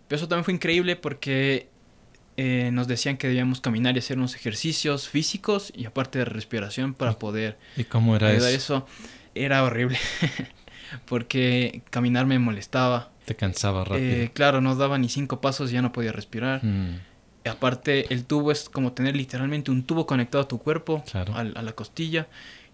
Pero 0.07 0.17
eso 0.17 0.27
también 0.27 0.43
fue 0.45 0.53
increíble 0.53 0.95
porque 0.95 1.69
eh, 2.37 2.69
nos 2.73 2.87
decían 2.87 3.17
que 3.17 3.27
debíamos 3.27 3.61
caminar 3.61 3.95
y 3.95 3.99
hacer 3.99 4.17
unos 4.17 4.35
ejercicios 4.35 5.07
físicos 5.09 5.71
y 5.75 5.85
aparte 5.85 6.19
de 6.19 6.25
respiración 6.25 6.93
para 6.93 7.17
poder 7.17 7.57
¿Y 7.77 7.85
cómo 7.85 8.15
era 8.15 8.27
ayudar 8.27 8.49
eso? 8.53 8.57
eso. 8.77 8.87
Era 9.35 9.63
horrible 9.63 9.97
porque 11.05 11.81
caminar 11.89 12.25
me 12.25 12.39
molestaba. 12.39 13.11
Te 13.29 13.35
cansaba 13.35 13.83
rápido. 13.83 14.11
Eh, 14.23 14.31
claro, 14.33 14.59
no 14.59 14.75
daba 14.75 14.97
ni 14.97 15.07
cinco 15.07 15.39
pasos 15.39 15.69
y 15.69 15.75
ya 15.75 15.83
no 15.83 15.91
podía 15.91 16.11
respirar. 16.11 16.65
Mm, 16.65 16.95
Aparte, 17.47 18.11
el 18.11 18.25
tubo 18.25 18.51
es 18.51 18.69
como 18.69 18.93
tener 18.93 19.15
literalmente 19.15 19.69
un 19.69 19.83
tubo 19.83 20.07
conectado 20.07 20.43
a 20.43 20.47
tu 20.47 20.57
cuerpo, 20.57 21.03
Claro. 21.11 21.35
al- 21.35 21.53
a, 21.55 21.61
la 21.61 21.73
costilla, 21.73 22.27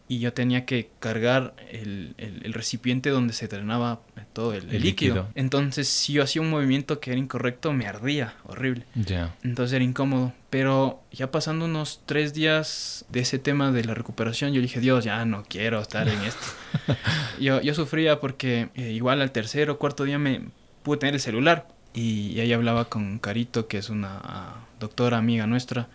y 0.08 0.20
yo 0.20 0.34
tenía 0.34 0.66
que 0.66 0.90
cargar 1.00 1.56
el, 1.72 2.14
el- 2.18 2.42
el 2.46 2.54
recipiente 2.54 3.10
donde 3.10 3.34
se 3.34 3.48
drenaba 3.48 4.02
todo 4.34 4.54
el, 4.54 4.64
El 4.74 4.84
líquido. 4.84 5.16
líquido. 5.16 5.28
Entonces, 5.34 5.88
si 5.88 6.14
yo 6.14 6.22
hacía 6.24 6.42
un 6.44 6.50
movimiento 6.52 7.00
que 7.00 7.12
era 7.12 7.20
incorrecto, 7.20 7.74
me 7.74 7.88
ardía, 7.88 8.36
horrible. 8.44 8.86
Ya. 8.96 9.34
Entonces 9.44 9.74
era 9.74 9.84
incómodo. 9.84 10.34
Pero 10.52 11.02
ya 11.12 11.32
pasando 11.32 11.66
unos 11.66 12.02
tres 12.06 12.34
días 12.34 13.06
de 13.10 13.22
ese 13.22 13.40
tema 13.40 13.72
de 13.72 13.84
la 13.84 13.94
recuperación, 13.96 14.54
yo 14.54 14.62
dije, 14.62 14.80
Dios, 14.80 15.04
ya 15.06 15.26
no 15.26 15.44
quiero 15.48 15.82
estar 15.82 16.08
en 16.08 16.22
esto. 16.22 16.46
yo, 17.40 17.62
yo 17.62 17.74
sufría 17.74 18.20
porque 18.20 18.70
eh, 18.76 18.92
igual 18.92 19.22
al 19.22 19.32
tercer 19.32 19.70
o 19.70 19.80
cuarto 19.80 20.04
día 20.04 20.20
me 20.20 20.42
pude 20.84 20.98
tener 21.00 21.16
el 21.16 21.22
celular. 21.22 21.68
Y, 21.94 22.32
y 22.34 22.42
ahí 22.42 22.52
hablaba 22.54 22.86
con 22.90 23.20
Carito, 23.20 23.68
que 23.68 23.78
es 23.78 23.90
una 23.90 24.20
ah, 24.22 24.66
doctora 24.80 25.18
amiga 25.18 25.48
nuestra. 25.48 25.88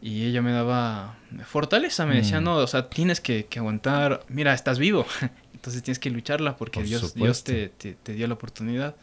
Y 0.00 0.24
ella 0.26 0.42
me 0.42 0.52
daba 0.52 1.16
fortaleza, 1.44 2.06
me 2.06 2.16
decía, 2.16 2.40
Mm. 2.40 2.44
no, 2.44 2.56
o 2.56 2.66
sea, 2.66 2.88
tienes 2.88 3.20
que, 3.20 3.46
que 3.46 3.58
aguantar, 3.58 4.24
mira, 4.28 4.54
estás 4.54 4.78
vivo, 4.78 5.04
entonces 5.54 5.82
tienes 5.82 5.98
que 5.98 6.10
lucharla 6.10 6.56
porque 6.56 6.80
Por 6.80 6.88
Dios, 6.88 7.14
Dios 7.14 7.42
te, 7.44 7.68
te- 7.68 7.94
te 7.94 8.12
dio 8.14 8.26
la 8.28 8.34
oportunidad. 8.34 8.94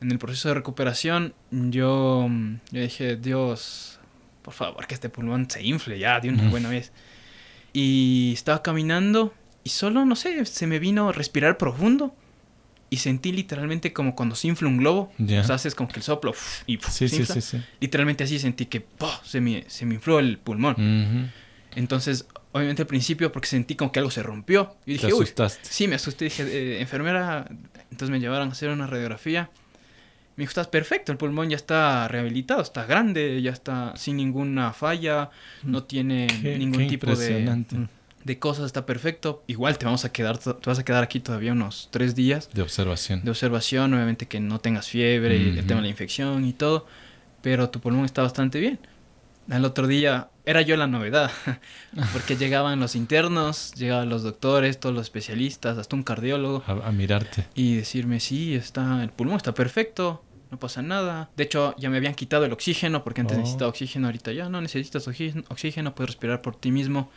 En 0.00 0.10
el 0.12 0.18
proceso 0.18 0.48
de 0.48 0.54
recuperación, 0.54 1.34
yo, 1.50 2.26
mm, 2.28 2.54
yo 2.70 2.80
dije, 2.80 3.16
Dios, 3.16 3.98
por 4.42 4.54
favor, 4.54 4.86
que 4.86 4.94
este 4.94 5.08
pulmón 5.08 5.48
se 5.50 5.62
infle 5.64 5.98
ya 5.98 6.20
de 6.20 6.28
una 6.28 6.42
Ujú. 6.42 6.50
buena 6.50 6.68
vez. 6.68 6.92
Y 7.72 8.32
estaba 8.34 8.62
caminando 8.62 9.34
y 9.64 9.70
solo, 9.70 10.04
no 10.04 10.14
sé, 10.14 10.44
se 10.46 10.66
me 10.66 10.78
vino 10.78 11.08
a 11.08 11.12
respirar 11.12 11.58
profundo. 11.58 12.14
Y 12.94 12.98
sentí 12.98 13.32
literalmente 13.32 13.92
como 13.92 14.14
cuando 14.14 14.36
se 14.36 14.46
infla 14.46 14.68
un 14.68 14.76
globo. 14.76 15.12
Ya. 15.18 15.40
O 15.40 15.44
sea, 15.44 15.56
haces 15.56 15.74
como 15.74 15.88
que 15.88 15.96
el 15.98 16.02
soplo 16.04 16.30
uf, 16.30 16.62
y 16.66 16.76
uf, 16.76 16.86
Sí, 16.88 17.08
se 17.08 17.16
sí, 17.16 17.16
infla. 17.22 17.34
sí, 17.34 17.40
sí. 17.40 17.62
Literalmente 17.80 18.22
así 18.24 18.38
sentí 18.38 18.66
que 18.66 18.84
se, 19.24 19.40
me, 19.40 19.64
se 19.68 19.84
me 19.86 19.94
infló 19.94 20.18
el 20.20 20.38
pulmón. 20.38 21.32
Entonces, 21.74 22.26
obviamente 22.52 22.82
al 22.82 22.86
principio, 22.88 23.32
porque 23.32 23.48
sentí 23.48 23.74
como 23.74 23.90
que 23.90 23.98
algo 23.98 24.10
se 24.10 24.22
rompió. 24.22 24.76
Y 24.86 24.96
Te 24.96 25.06
dije, 25.06 25.06
uy, 25.14 25.24
asustaste. 25.24 25.68
sí, 25.68 25.88
me 25.88 25.96
asusté. 25.96 26.26
Dije, 26.26 26.42
eh, 26.44 26.80
enfermera. 26.80 27.46
Entonces 27.90 28.10
me 28.10 28.20
llevaron 28.20 28.48
a 28.48 28.52
hacer 28.52 28.70
una 28.70 28.86
radiografía. 28.86 29.50
Me 30.36 30.42
dijo, 30.42 30.50
estás 30.50 30.66
perfecto, 30.68 31.12
el 31.12 31.18
pulmón 31.18 31.48
ya 31.50 31.56
está 31.56 32.08
rehabilitado, 32.08 32.60
está 32.60 32.86
grande, 32.86 33.40
ya 33.40 33.52
está 33.52 33.94
sin 33.96 34.16
ninguna 34.16 34.72
falla, 34.72 35.30
no 35.62 35.84
tiene 35.84 36.26
Qué- 36.42 36.58
ningún 36.58 36.82
qué 36.82 36.86
tipo 36.88 37.14
de. 37.14 37.44
De 38.24 38.38
cosas, 38.38 38.66
está 38.66 38.86
perfecto. 38.86 39.42
Igual 39.46 39.76
te 39.78 39.84
vamos 39.84 40.04
a 40.04 40.12
quedar, 40.12 40.38
te 40.38 40.50
vas 40.64 40.78
a 40.78 40.84
quedar 40.84 41.02
aquí 41.04 41.20
todavía 41.20 41.52
unos 41.52 41.88
tres 41.90 42.14
días 42.14 42.48
De 42.52 42.62
observación. 42.62 43.22
de 43.22 43.30
observación, 43.30 43.92
obviamente 43.94 44.26
que 44.26 44.40
no 44.40 44.58
tengas 44.60 44.88
fiebre, 44.88 45.36
y 45.36 45.58
el 45.58 45.66
tema 45.66 45.80
de 45.80 45.82
la 45.82 45.88
infección 45.90 46.44
y 46.44 46.52
todo, 46.52 46.86
pero 47.42 47.68
tu 47.70 47.80
pulmón 47.80 48.04
está 48.04 48.22
bastante 48.22 48.58
bien. 48.60 48.78
Al 49.50 49.64
otro 49.66 49.86
día 49.86 50.28
era 50.46 50.62
yo 50.62 50.74
la 50.78 50.86
novedad, 50.86 51.30
porque 52.14 52.36
llegaban 52.36 52.80
los 52.80 52.94
internos, 52.96 53.72
llegaban 53.76 54.08
los 54.08 54.22
doctores, 54.22 54.80
todos 54.80 54.94
los 54.94 55.02
especialistas, 55.04 55.76
hasta 55.76 55.94
un 55.96 56.02
cardiólogo, 56.02 56.62
A, 56.66 56.88
a 56.88 56.92
mirarte. 56.92 57.46
y 57.54 57.76
decirme, 57.76 58.20
sí, 58.20 58.54
está, 58.54 59.02
el 59.02 59.10
pulmón 59.10 59.36
está 59.36 59.52
perfecto, 59.52 60.24
no 60.50 60.58
pasa 60.58 60.80
nada. 60.80 61.28
De 61.36 61.44
hecho, 61.44 61.74
ya 61.78 61.90
me 61.90 61.98
habían 61.98 62.14
quitado 62.14 62.46
el 62.46 62.52
oxígeno, 62.52 63.04
porque 63.04 63.20
antes 63.20 63.36
Oh. 63.36 63.40
necesitaba 63.40 63.68
oxígeno, 63.68 64.06
ahorita 64.06 64.32
ya 64.32 64.48
no 64.48 64.62
necesitas 64.62 65.06
oxígeno, 65.08 65.94
puedes 65.94 66.10
respirar 66.12 66.40
por 66.40 66.56
ti 66.56 66.70
mismo, 66.70 67.10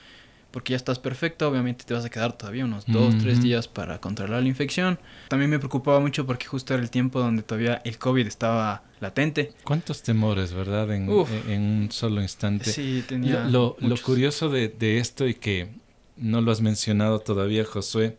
porque 0.57 0.71
ya 0.71 0.77
estás 0.77 0.97
perfecto, 0.97 1.47
obviamente 1.47 1.85
te 1.85 1.93
vas 1.93 2.03
a 2.03 2.09
quedar 2.09 2.35
todavía 2.35 2.65
unos 2.65 2.83
dos, 2.87 3.15
tres 3.19 3.37
Ujú. 3.37 3.43
días 3.43 3.67
para 3.67 4.01
controlar 4.01 4.41
la 4.41 4.47
infección. 4.47 4.97
También 5.27 5.51
me 5.51 5.59
preocupaba 5.59 5.99
mucho 5.99 6.25
porque 6.25 6.47
justo 6.47 6.73
era 6.73 6.81
el 6.81 6.89
tiempo 6.89 7.19
donde 7.19 7.43
todavía 7.43 7.79
el 7.85 7.99
COVID 7.99 8.25
estaba 8.25 8.81
latente. 8.99 9.53
¿Cuántos 9.63 10.01
temores, 10.01 10.53
verdad? 10.53 10.91
En, 10.91 11.09
Uf. 11.09 11.29
en- 11.31 11.51
en 11.51 11.61
un 11.61 11.91
solo 11.91 12.23
instante. 12.23 12.71
Sí, 12.71 13.03
tenía 13.07 13.45
Lo, 13.45 13.77
lo- 13.79 13.87
lo 13.87 13.97
curioso 13.97 14.49
de, 14.49 14.67
de 14.69 14.97
esto 14.97 15.27
y 15.27 15.35
que 15.35 15.69
no 16.15 16.41
lo 16.41 16.51
has 16.51 16.61
mencionado 16.61 17.19
todavía, 17.19 17.63
Josué, 17.63 18.17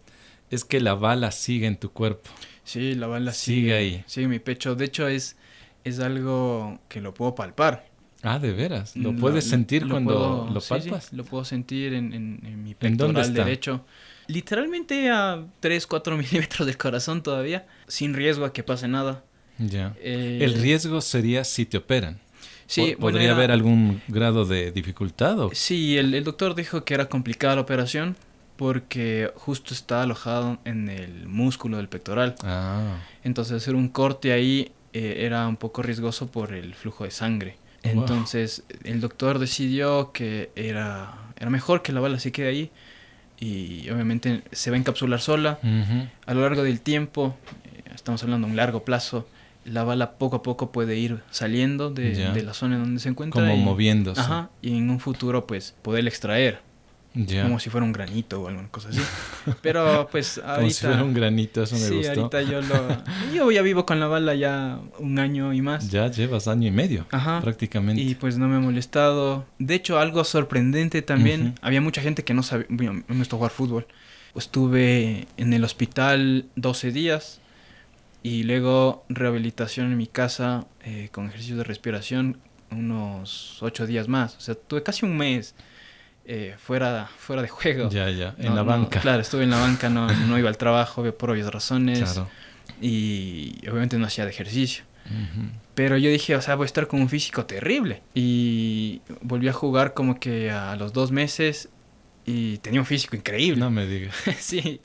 es 0.52 0.64
que 0.64 0.78
la 0.80 0.94
bala 0.94 1.32
sigue 1.32 1.66
en 1.66 1.76
tu 1.76 1.90
cuerpo. 1.90 2.30
Sí, 2.62 2.94
la 2.94 3.08
bala 3.08 3.32
Sigue 3.32 3.62
sigue, 3.62 3.74
ahí. 3.74 4.04
Sigue 4.06 4.24
en 4.26 4.30
mi 4.30 4.38
pecho. 4.38 4.76
De 4.76 4.84
hecho, 4.84 5.08
es, 5.08 5.34
es 5.82 5.98
algo 5.98 6.78
que 6.88 7.00
lo 7.00 7.14
puedo 7.14 7.34
palpar. 7.34 7.88
Ah, 8.22 8.38
de 8.38 8.52
veras. 8.52 8.96
¿Lo 8.96 9.12
Lo- 9.12 9.18
puedes 9.18 9.44
sentir 9.48 9.82
lo 9.84 9.90
cuando 9.90 10.14
puedo- 10.14 10.50
lo 10.54 10.60
palpas? 10.60 11.04
sí, 11.06 11.16
lo 11.16 11.24
puedo 11.24 11.44
sentir 11.44 11.92
en, 11.94 12.12
en- 12.12 12.40
en 12.44 12.62
mi 12.64 12.70
¿En 12.80 12.96
dónde 12.96 13.14
pectoral 13.20 13.30
está? 13.30 13.44
derecho. 13.44 13.84
Literalmente 14.26 15.10
a 15.10 15.44
3, 15.60 15.86
4 15.86 16.16
milímetros 16.58 16.66
del 16.66 16.76
corazón 16.76 17.22
todavía, 17.22 17.66
sin 17.86 18.14
riesgo 18.14 18.44
a 18.44 18.52
que 18.52 18.62
pase 18.62 18.88
nada. 18.88 19.24
Ya. 19.58 19.94
Eh, 20.00 20.38
El 20.42 20.54
riesgo 20.54 21.00
sería 21.00 21.44
si 21.44 21.64
te 21.66 21.78
operan. 21.78 22.20
Sí, 22.66 22.82
bueno, 22.82 22.98
¿Podría 23.00 23.24
era- 23.28 23.34
haber 23.36 23.50
algún 23.50 24.02
grado 24.08 24.44
de 24.44 24.70
dificultad? 24.72 25.38
o- 25.40 25.50
Sí, 25.54 25.96
el, 25.96 26.12
el 26.12 26.24
doctor 26.24 26.54
dijo 26.54 26.84
que 26.84 26.94
era 26.94 27.08
complicada 27.08 27.54
la 27.54 27.62
operación 27.62 28.16
porque 28.56 29.30
justo 29.36 29.72
está 29.72 30.02
alojado 30.02 30.58
en 30.64 30.88
el 30.88 31.26
músculo 31.28 31.76
del 31.78 31.88
pectoral. 31.88 32.34
Ah, 32.42 32.98
Entonces 33.24 33.56
hacer 33.62 33.74
un 33.74 33.88
corte 33.88 34.32
ahí 34.32 34.72
eh, 34.92 35.18
era 35.20 35.46
un 35.48 35.56
poco 35.56 35.82
riesgoso 35.82 36.30
por 36.30 36.52
el 36.52 36.74
flujo 36.74 37.04
de 37.04 37.10
sangre. 37.10 37.56
Wow. 37.84 37.92
Entonces 37.92 38.64
el 38.84 39.00
doctor 39.00 39.38
decidió 39.38 40.12
que 40.12 40.50
era, 40.56 41.14
era 41.36 41.50
mejor 41.50 41.82
que 41.82 41.92
la 41.92 42.00
bala 42.00 42.18
se 42.18 42.32
quede 42.32 42.48
ahí 42.48 42.70
y 43.40 43.88
obviamente 43.90 44.42
se 44.52 44.70
va 44.70 44.76
a 44.76 44.80
encapsular 44.80 45.20
sola. 45.20 45.58
A 46.26 46.34
lo 46.34 46.42
largo 46.42 46.62
del 46.62 46.80
tiempo, 46.80 47.36
eh, 47.64 47.82
estamos 47.94 48.22
hablando 48.22 48.46
de 48.46 48.52
un 48.52 48.56
largo 48.56 48.84
plazo, 48.84 49.28
la 49.64 49.84
bala 49.84 50.12
poco 50.12 50.36
a 50.36 50.42
poco 50.42 50.72
puede 50.72 50.96
ir 50.96 51.20
saliendo 51.30 51.90
de, 51.90 52.42
la 52.42 52.54
zona 52.54 52.76
en 52.76 52.82
donde 52.82 53.00
se 53.00 53.08
encuentra. 53.08 53.40
como 53.42 53.54
y- 53.54 53.58
moviéndose. 53.62 54.20
Ajá, 54.20 54.50
y 54.62 54.76
en 54.76 54.90
un 54.90 54.98
futuro 55.00 55.46
pues 55.46 55.74
poder 55.82 56.06
extraer. 56.06 56.60
Como 57.14 57.58
si 57.58 57.70
fuera 57.70 57.84
un 57.84 57.92
granito 57.92 58.42
o 58.42 58.48
alguna 58.48 58.68
cosa 58.68 58.90
así. 58.90 59.00
Pero 59.62 60.08
pues 60.10 60.38
ahorita... 60.38 60.56
Como 60.56 60.70
si 60.70 60.86
fuera 60.86 61.02
un 61.02 61.14
granito, 61.14 61.62
eso 61.62 61.74
me 61.74 61.80
sí, 61.80 61.94
gustó. 61.96 62.20
ahorita 62.20 62.42
yo 62.42 62.62
lo... 62.62 63.04
Yo 63.34 63.50
ya 63.50 63.62
vivo 63.62 63.86
con 63.86 64.00
la 64.00 64.06
bala 64.06 64.34
ya 64.34 64.80
un 64.98 65.18
año 65.18 65.52
y 65.52 65.62
más. 65.62 65.90
Ya 65.90 66.10
llevas 66.10 66.48
año 66.48 66.68
y 66.68 66.70
medio, 66.70 67.06
Ajá. 67.10 67.40
prácticamente. 67.40 68.02
Y 68.02 68.14
pues 68.14 68.38
no 68.38 68.48
me 68.48 68.56
ha 68.56 68.60
molestado. 68.60 69.46
De 69.58 69.74
hecho, 69.74 69.98
algo 69.98 70.24
sorprendente 70.24 71.02
también, 71.02 71.54
había 71.62 71.80
mucha 71.80 72.02
gente 72.02 72.24
que 72.24 72.34
no 72.34 72.42
sabía, 72.42 72.66
bueno, 72.68 73.04
me 73.06 73.16
gustó 73.16 73.36
jugar 73.36 73.50
fútbol. 73.50 73.86
Estuve 74.34 75.26
en 75.36 75.52
el 75.52 75.64
hospital 75.64 76.46
12 76.56 76.92
días 76.92 77.40
y 78.22 78.44
luego 78.44 79.04
rehabilitación 79.08 79.90
en 79.90 79.96
mi 79.96 80.06
casa 80.06 80.66
eh, 80.82 81.08
con 81.12 81.26
ejercicios 81.26 81.58
de 81.58 81.64
respiración 81.64 82.38
unos 82.70 83.58
8 83.62 83.86
días 83.86 84.08
más. 84.08 84.36
O 84.36 84.40
sea, 84.40 84.54
tuve 84.54 84.82
casi 84.82 85.04
un 85.06 85.16
mes 85.16 85.54
eh, 86.28 86.54
fuera, 86.58 87.08
fuera 87.18 87.42
de 87.42 87.48
juego. 87.48 87.88
Ya, 87.90 88.08
ya, 88.10 88.34
en 88.38 88.50
No, 88.50 88.54
la 88.54 88.62
no, 88.62 88.64
banca. 88.66 89.00
claro, 89.00 89.20
estuve 89.22 89.44
en 89.44 89.50
la 89.50 89.58
banca, 89.58 89.88
no, 89.88 90.06
no 90.06 90.38
iba 90.38 90.48
al 90.48 90.58
trabajo 90.58 91.02
por 91.12 91.30
obvias 91.30 91.50
razones. 91.52 92.00
Claro. 92.00 92.28
Y 92.80 93.58
obviamente 93.68 93.98
no 93.98 94.06
hacía 94.06 94.24
de 94.24 94.30
ejercicio. 94.30 94.84
Pero 95.74 95.96
yo 95.96 96.10
dije, 96.10 96.36
o 96.36 96.42
sea, 96.42 96.54
voy 96.54 96.64
a 96.64 96.66
estar 96.66 96.86
con 96.86 97.00
un 97.00 97.08
físico 97.08 97.46
terrible. 97.46 98.02
Y 98.14 99.00
volví 99.22 99.48
a 99.48 99.52
jugar 99.54 99.94
como 99.94 100.20
que 100.20 100.50
a 100.50 100.76
los 100.76 100.92
dos 100.92 101.10
meses 101.12 101.70
y 102.26 102.58
tenía 102.58 102.80
un 102.80 102.84
físico 102.86 103.16
increíble. 103.16 103.58
No 103.58 103.70
me 103.70 103.86
digas. 103.86 104.14
sí, 104.38 104.82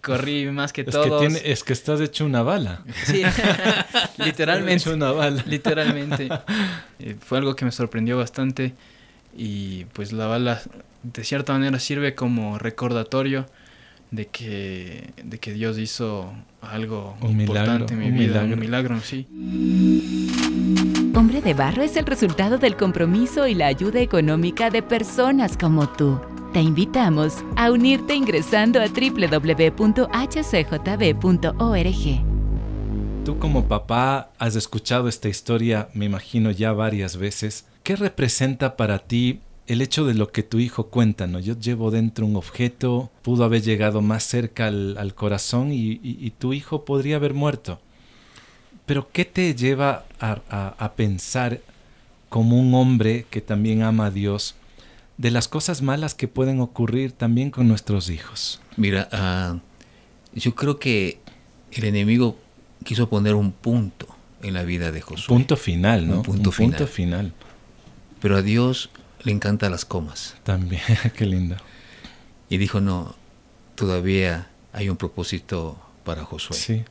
corrí 0.00 0.46
más 0.46 0.72
que 0.72 0.80
Es 0.80 0.86
que, 0.86 0.92
todos. 0.92 1.20
tiene, 1.20 1.42
es 1.44 1.62
que 1.62 1.74
estás 1.74 2.00
hecho 2.00 2.24
una 2.24 2.42
bala. 2.42 2.80
Sí, 3.04 3.22
literalmente. 4.24 4.74
Hecho 4.82 4.94
una 4.94 5.12
bala. 5.12 5.42
Literalmente. 5.46 6.28
Eh, 6.98 7.14
fue 7.20 7.36
algo 7.36 7.54
que 7.54 7.66
me 7.66 7.72
sorprendió 7.72 8.16
bastante. 8.16 8.72
Y 9.36 9.84
pues 9.92 10.12
la 10.12 10.26
bala 10.26 10.60
de 11.02 11.24
cierta 11.24 11.52
manera 11.52 11.78
sirve 11.78 12.14
como 12.14 12.58
recordatorio 12.58 13.46
de 14.10 14.26
que, 14.28 15.10
de 15.22 15.38
que 15.38 15.52
Dios 15.52 15.78
hizo 15.78 16.32
algo 16.62 17.16
Un 17.20 17.40
importante 17.40 17.94
milagro, 17.94 17.94
en 17.94 17.98
mi 17.98 18.06
un 18.08 18.14
vida. 18.18 18.42
milagro. 18.42 18.54
Un 18.54 18.60
milagro, 18.60 19.00
sí. 19.00 19.26
Hombre 21.14 21.40
de 21.40 21.54
Barro 21.54 21.82
es 21.82 21.96
el 21.96 22.06
resultado 22.06 22.58
del 22.58 22.76
compromiso 22.76 23.46
y 23.46 23.54
la 23.54 23.66
ayuda 23.68 24.00
económica 24.00 24.70
de 24.70 24.82
personas 24.82 25.56
como 25.56 25.88
tú. 25.88 26.20
Te 26.52 26.60
invitamos 26.60 27.44
a 27.56 27.70
unirte 27.70 28.14
ingresando 28.14 28.80
a 28.80 28.86
www.hcjb.org. 30.96 32.24
Tú 33.24 33.38
como 33.38 33.66
papá 33.66 34.30
has 34.38 34.54
escuchado 34.56 35.08
esta 35.08 35.28
historia, 35.28 35.88
me 35.94 36.04
imagino 36.04 36.50
ya 36.52 36.72
varias 36.72 37.16
veces. 37.16 37.66
¿Qué 37.86 37.94
representa 37.94 38.76
para 38.76 38.98
ti 38.98 39.38
el 39.68 39.80
hecho 39.80 40.04
de 40.06 40.14
lo 40.14 40.32
que 40.32 40.42
tu 40.42 40.58
hijo 40.58 40.88
cuenta? 40.88 41.28
¿no? 41.28 41.38
Yo 41.38 41.56
llevo 41.56 41.92
dentro 41.92 42.26
un 42.26 42.34
objeto, 42.34 43.12
pudo 43.22 43.44
haber 43.44 43.62
llegado 43.62 44.00
más 44.02 44.24
cerca 44.24 44.66
al, 44.66 44.98
al 44.98 45.14
corazón 45.14 45.70
y, 45.70 45.92
y- 45.92 46.18
y 46.20 46.30
tu 46.32 46.52
hijo 46.52 46.84
podría 46.84 47.14
haber 47.14 47.32
muerto. 47.32 47.78
Pero 48.86 49.08
¿qué 49.12 49.24
te 49.24 49.54
lleva 49.54 50.04
a, 50.18 50.40
a- 50.50 50.74
a 50.84 50.92
pensar 50.94 51.60
como 52.28 52.58
un 52.58 52.74
hombre 52.74 53.24
que 53.30 53.40
también 53.40 53.82
ama 53.84 54.06
a 54.06 54.10
Dios 54.10 54.56
de 55.16 55.30
las 55.30 55.46
cosas 55.46 55.80
malas 55.80 56.16
que 56.16 56.26
pueden 56.26 56.58
ocurrir 56.60 57.12
también 57.12 57.52
con 57.52 57.68
nuestros 57.68 58.10
hijos? 58.10 58.60
Mira, 58.76 59.08
ah, 59.12 59.58
yo 60.34 60.56
creo 60.56 60.80
que 60.80 61.20
el 61.70 61.84
enemigo 61.84 62.36
quiso 62.82 63.08
poner 63.08 63.36
un 63.36 63.52
punto 63.52 64.08
en 64.42 64.54
la 64.54 64.64
vida 64.64 64.90
de 64.90 65.02
Josué. 65.02 65.28
Punto 65.28 65.56
final, 65.56 66.08
¿no? 66.08 66.16
Un 66.16 66.22
punto 66.24 66.50
final. 66.50 66.88
final. 66.88 67.32
Pero 68.26 68.38
a 68.38 68.42
Dios 68.42 68.90
le 69.22 69.30
encantan 69.30 69.70
las 69.70 69.84
comas. 69.84 70.34
También, 70.42 70.82
qué 71.16 71.26
lindo. 71.26 71.54
Y 72.50 72.56
dijo, 72.58 72.80
no, 72.80 73.14
todavía 73.76 74.50
hay 74.72 74.88
un 74.88 74.96
propósito 74.96 75.78
para 76.02 76.24
Josué. 76.24 76.56
Sí. 76.56 76.84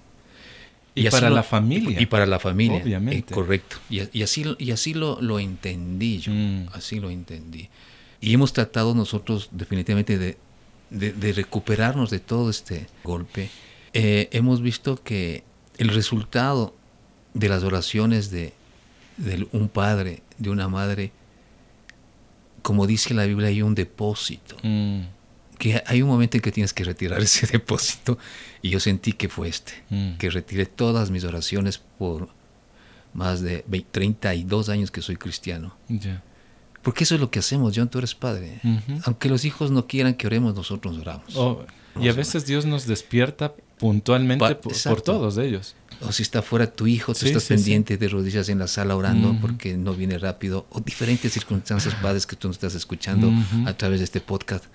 Y, 0.96 1.10
para 1.10 1.30
lo- 1.30 1.36
la 1.36 1.44
familia. 1.44 2.00
Y 2.00 2.06
para 2.06 2.26
la 2.26 2.40
familia. 2.40 2.82
Obviamente. 2.82 3.34
eh, 3.34 3.36
correcto. 3.36 3.76
Y, 3.90 4.00
y 4.18 4.24
así, 4.24 4.46
lo- 4.46 4.56
y 4.58 4.72
así 4.72 4.94
lo, 4.94 5.22
lo 5.22 5.38
entendí 5.40 6.20
yo. 6.20 6.32
Mm. 6.32 6.68
Así 6.72 7.02
lo 7.02 7.10
entendí. 7.10 7.68
Y 8.22 8.34
hemos 8.34 8.54
tratado 8.54 8.96
nosotros 8.96 9.50
definitivamente 9.52 10.18
de, 10.18 10.38
de- 10.92 11.12
de 11.12 11.34
recuperarnos 11.34 12.12
de 12.12 12.20
todo 12.22 12.50
este 12.50 12.88
golpe. 13.04 13.50
Eh, 13.92 14.30
hemos 14.32 14.62
visto 14.62 15.04
que 15.04 15.44
el 15.80 15.90
resultado 15.90 16.74
de 17.34 17.50
las 17.50 17.64
oraciones 17.64 18.32
de, 18.32 18.54
de 19.18 19.46
un 19.52 19.68
padre, 19.68 20.22
de 20.38 20.50
una 20.50 20.70
madre, 20.70 21.12
como 22.66 22.88
dice 22.88 23.14
la 23.14 23.26
Biblia, 23.26 23.50
hay 23.50 23.62
un 23.62 23.76
depósito 23.76 24.56
Mm, 24.64 25.02
que 25.60 25.84
hay 25.86 26.02
un 26.02 26.10
momento 26.10 26.36
en 26.38 26.42
que 26.42 26.52
tienes 26.52 26.74
que 26.74 26.84
retirar 26.84 27.20
ese 27.30 27.46
depósito 27.46 28.18
y 28.64 28.70
yo 28.72 28.80
sentí 28.80 29.14
que 29.14 29.30
fue 29.30 29.48
este, 29.50 29.74
Mm. 29.92 30.18
que 30.18 30.30
retiré 30.32 30.66
todas 30.66 31.12
mis 31.12 31.24
oraciones 31.26 31.78
por 32.00 32.30
más 33.14 33.42
de 33.42 33.64
20 33.68 33.90
32 33.92 34.70
años 34.70 34.90
que 34.92 35.02
soy 35.02 35.16
cristiano. 35.16 35.76
ya. 35.88 36.24
Porque 36.82 37.04
eso 37.04 37.16
es 37.16 37.22
lo 37.22 37.32
que 37.32 37.40
hacemos, 37.40 37.74
John, 37.76 37.90
tú 37.90 37.98
eres 37.98 38.14
padre. 38.14 38.60
Aunque 39.06 39.28
los 39.30 39.44
hijos 39.44 39.72
no 39.72 39.88
quieran 39.88 40.14
que 40.14 40.28
oremos, 40.28 40.54
nosotros 40.54 40.96
oramos. 41.00 41.36
Oh, 41.36 41.66
y 42.00 42.10
a 42.10 42.14
veces 42.14 42.46
Dios 42.46 42.66
nos 42.68 42.86
despierta 42.86 43.54
puntualmente 43.80 44.46
Pa- 44.46 44.62
por, 44.62 44.74
por 44.84 45.02
todos 45.02 45.38
ellos. 45.40 45.76
O 46.02 46.12
si 46.12 46.24
está 46.24 46.42
fuera 46.42 46.68
tu 46.72 46.88
hijo, 46.88 47.14
tú 47.14 47.20
Sí, 47.22 47.28
estás 47.28 47.44
sí, 47.44 47.54
pendiente 47.56 47.98
de 47.98 48.08
rodillas 48.08 48.50
en 48.50 48.60
la 48.60 48.68
sala 48.68 48.96
orando 48.96 49.36
porque 49.42 49.76
no 49.78 49.94
viene 49.94 50.18
rápido. 50.18 50.66
O 50.70 50.82
diferentes 50.82 51.32
circunstancias, 51.34 51.96
padres, 51.96 52.26
que 52.28 52.36
tú 52.36 52.48
nos 52.48 52.58
estás 52.58 52.76
escuchando 52.76 53.32
a 53.66 53.74
través 53.74 54.00
de 54.00 54.04
este 54.06 54.22
podcast. 54.22 54.66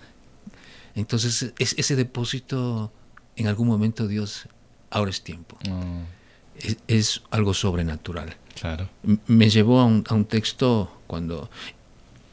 Entonces, 0.94 1.52
es- 1.58 1.74
ese 1.78 1.96
depósito, 1.96 2.92
en 3.36 3.46
algún 3.46 3.68
momento 3.68 4.06
Dios, 4.08 4.48
ahora 4.90 5.10
es 5.10 5.22
tiempo. 5.22 5.56
Oh, 5.70 6.02
es, 6.58 6.76
es 6.88 7.22
algo 7.30 7.54
sobrenatural. 7.54 8.36
claro. 8.58 8.88
Me 9.26 9.48
llevó 9.50 9.80
a 9.80 9.84
un, 9.84 10.04
a 10.08 10.14
un 10.14 10.24
texto 10.24 11.00
cuando, 11.06 11.48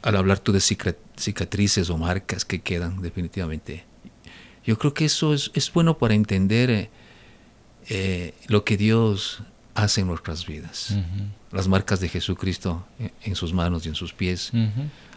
al 0.02 0.15
hablar 0.15 0.39
tú 0.39 0.52
de 0.52 0.60
cica- 0.60 0.95
cicatrices 1.17 1.89
o 1.89 1.97
marcas 1.97 2.45
que 2.45 2.60
quedan 2.62 3.02
definitivamente, 3.02 3.86
yo 4.65 4.78
creo 4.78 4.93
que 4.93 5.06
eso 5.06 5.34
es, 5.34 5.52
es 5.54 5.71
bueno 5.71 5.97
para 5.97 6.13
entender 6.15 6.89
eh, 7.89 8.34
lo 8.47 8.63
que 8.63 8.78
Dios 8.78 9.39
hace 9.76 10.02
en 10.02 10.08
nuestras 10.08 10.45
vidas. 10.45 10.95
Las 11.52 11.67
marcas 11.67 12.00
de 12.00 12.10
Jesucristo 12.10 12.86
en, 13.00 13.12
en 13.23 13.36
sus 13.36 13.54
manos 13.54 13.86
y 13.86 13.89
en 13.89 13.95
sus 13.95 14.13
pies, 14.13 14.52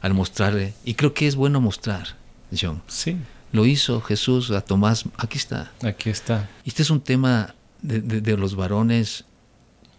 al 0.03 0.15
mostrarle, 0.15 0.75
y 0.85 0.95
creo 0.95 1.13
que 1.15 1.27
es 1.27 1.35
bueno 1.37 1.61
mostrar, 1.61 2.17
John. 2.59 2.83
Sí, 2.87 3.17
Lo 3.53 3.67
hizo 3.67 4.01
Jesús 4.01 4.51
a 4.53 4.61
Tomás, 4.61 5.05
aquí 5.17 5.39
está, 5.39 5.73
aquí 5.83 6.09
está. 6.11 6.49
Este 6.65 6.83
es 6.83 6.91
un 6.91 7.01
tema 7.01 7.55
de, 7.83 8.01
de- 8.01 8.21
de 8.21 8.37
los 8.37 8.55
varones 8.55 9.25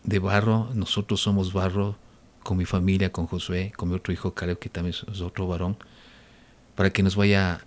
de 0.04 0.20
barro. 0.20 0.70
Nosotros 0.74 1.20
somos 1.22 1.52
barro 1.52 1.98
con 2.44 2.58
mi 2.58 2.66
familia, 2.66 3.12
con 3.12 3.28
Josué, 3.28 3.74
con 3.76 3.90
mi 3.90 3.96
otro 3.96 4.14
hijo 4.14 4.34
Caleb, 4.34 4.58
que 4.58 4.70
también 4.70 4.96
es 5.12 5.20
otro 5.22 5.48
varón, 5.48 5.76
para 6.76 6.92
que 6.92 7.04
nos 7.04 7.16
vaya 7.18 7.60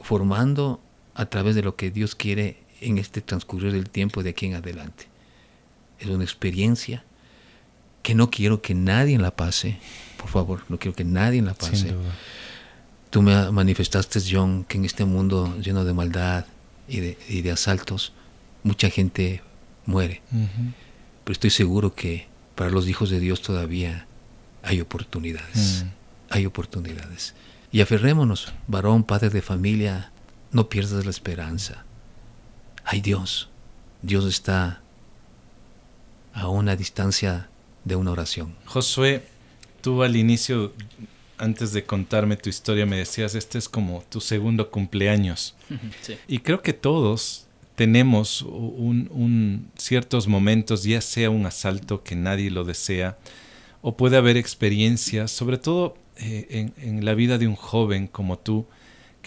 formando 0.00 0.80
a 1.14 1.26
través 1.26 1.54
de 1.54 1.62
lo 1.62 1.76
que 1.76 1.90
Dios 1.90 2.14
quiere 2.14 2.62
en 2.80 2.98
este 2.98 3.20
transcurrir 3.20 3.72
del 3.72 3.88
tiempo 3.88 4.22
de 4.22 4.30
aquí 4.30 4.46
en 4.46 4.54
adelante. 4.54 5.06
Es 5.98 6.08
una 6.08 6.24
experiencia 6.24 7.04
que 8.02 8.14
no 8.14 8.30
quiero 8.30 8.62
que 8.62 8.74
nadie 8.74 9.18
la 9.18 9.34
pase, 9.34 9.78
por 10.16 10.28
favor, 10.28 10.64
no 10.68 10.78
quiero 10.78 10.94
que 10.94 11.04
nadie 11.04 11.42
la 11.42 11.54
pase. 11.54 11.94
Tú 13.10 13.22
me 13.22 13.50
manifestaste, 13.50 14.20
John, 14.30 14.64
que 14.64 14.78
en 14.78 14.84
este 14.84 15.04
mundo 15.04 15.56
lleno 15.60 15.84
de 15.84 15.94
maldad 15.94 16.44
y 16.86 17.00
de, 17.00 17.18
y 17.28 17.42
de 17.42 17.50
asaltos, 17.50 18.12
mucha 18.62 18.90
gente 18.90 19.42
muere. 19.86 20.22
Pero 20.30 21.32
estoy 21.32 21.50
seguro 21.50 21.94
que 21.94 22.26
para 22.54 22.70
los 22.70 22.88
hijos 22.88 23.10
de 23.10 23.20
Dios 23.20 23.42
todavía 23.42 24.06
hay 24.62 24.80
oportunidades. 24.80 25.84
Mm. 25.84 25.88
Hay 26.30 26.46
oportunidades. 26.46 27.34
Y 27.72 27.80
aferrémonos, 27.80 28.52
varón, 28.66 29.04
padre 29.04 29.30
de 29.30 29.42
familia, 29.42 30.10
no 30.52 30.68
pierdas 30.68 31.04
la 31.04 31.10
esperanza. 31.10 31.85
Hay 32.86 33.00
Dios. 33.00 33.48
Dios 34.02 34.24
está 34.24 34.80
a 36.32 36.48
una 36.48 36.76
distancia 36.76 37.48
de 37.84 37.96
una 37.96 38.12
oración. 38.12 38.54
Josué, 38.66 39.22
tú 39.80 40.02
al 40.02 40.16
inicio, 40.16 40.72
antes 41.38 41.72
de 41.72 41.84
contarme 41.84 42.36
tu 42.36 42.48
historia, 42.48 42.86
me 42.86 42.96
decías, 42.98 43.34
este 43.34 43.58
es 43.58 43.68
como 43.68 44.02
tu 44.08 44.20
segundo 44.20 44.70
cumpleaños. 44.70 45.54
Sí. 46.02 46.16
Y 46.28 46.38
creo 46.40 46.62
que 46.62 46.72
todos 46.72 47.46
tenemos 47.74 48.42
un, 48.42 49.08
un- 49.12 49.70
ciertos 49.76 50.28
momentos, 50.28 50.84
ya 50.84 51.00
sea 51.00 51.30
un 51.30 51.44
asalto 51.46 52.02
que 52.02 52.14
nadie 52.16 52.50
lo 52.50 52.64
desea, 52.64 53.18
o 53.82 53.96
puede 53.96 54.16
haber 54.16 54.36
experiencias, 54.36 55.30
sobre 55.30 55.58
todo 55.58 55.96
eh, 56.16 56.72
en, 56.78 56.88
en 56.88 57.04
la 57.04 57.14
vida 57.14 57.36
de 57.38 57.46
un 57.48 57.56
joven 57.56 58.06
como 58.06 58.38
tú, 58.38 58.66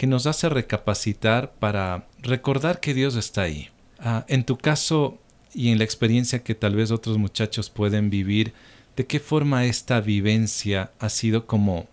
que 0.00 0.06
nos 0.06 0.26
hace 0.26 0.48
recapacitar 0.48 1.52
para 1.58 2.06
recordar 2.22 2.80
que 2.80 2.94
Dios 2.94 3.16
está 3.16 3.42
ahí. 3.42 3.68
Ah, 3.98 4.24
en 4.28 4.44
tu 4.44 4.56
caso 4.56 5.18
y 5.52 5.68
en 5.68 5.76
la 5.76 5.84
experiencia 5.84 6.42
que 6.42 6.54
tal 6.54 6.74
vez 6.74 6.90
otros 6.90 7.18
muchachos 7.18 7.68
pueden 7.68 8.08
vivir, 8.08 8.54
¿de 8.96 9.06
qué 9.06 9.20
forma 9.20 9.66
esta 9.66 10.00
vivencia 10.00 10.90
ha 11.00 11.10
sido 11.10 11.46
como 11.46 11.86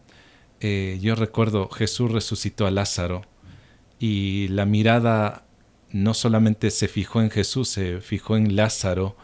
eh, 0.61 0.99
yo 1.01 1.15
recuerdo 1.15 1.67
Jesús 1.67 2.09
resucitó 2.09 2.65
a 2.65 2.71
Lázaro 2.71 3.23
y 3.99 4.47
la 4.51 4.65
mirada 4.65 5.43
no 5.91 6.13
solamente 6.13 6.71
se 6.71 6.87
fijó 6.87 7.21
en 7.21 7.29
Jesús, 7.29 7.67
se 7.67 7.99
fijó 7.99 8.37
en 8.37 8.55
Lázaro 8.55 9.17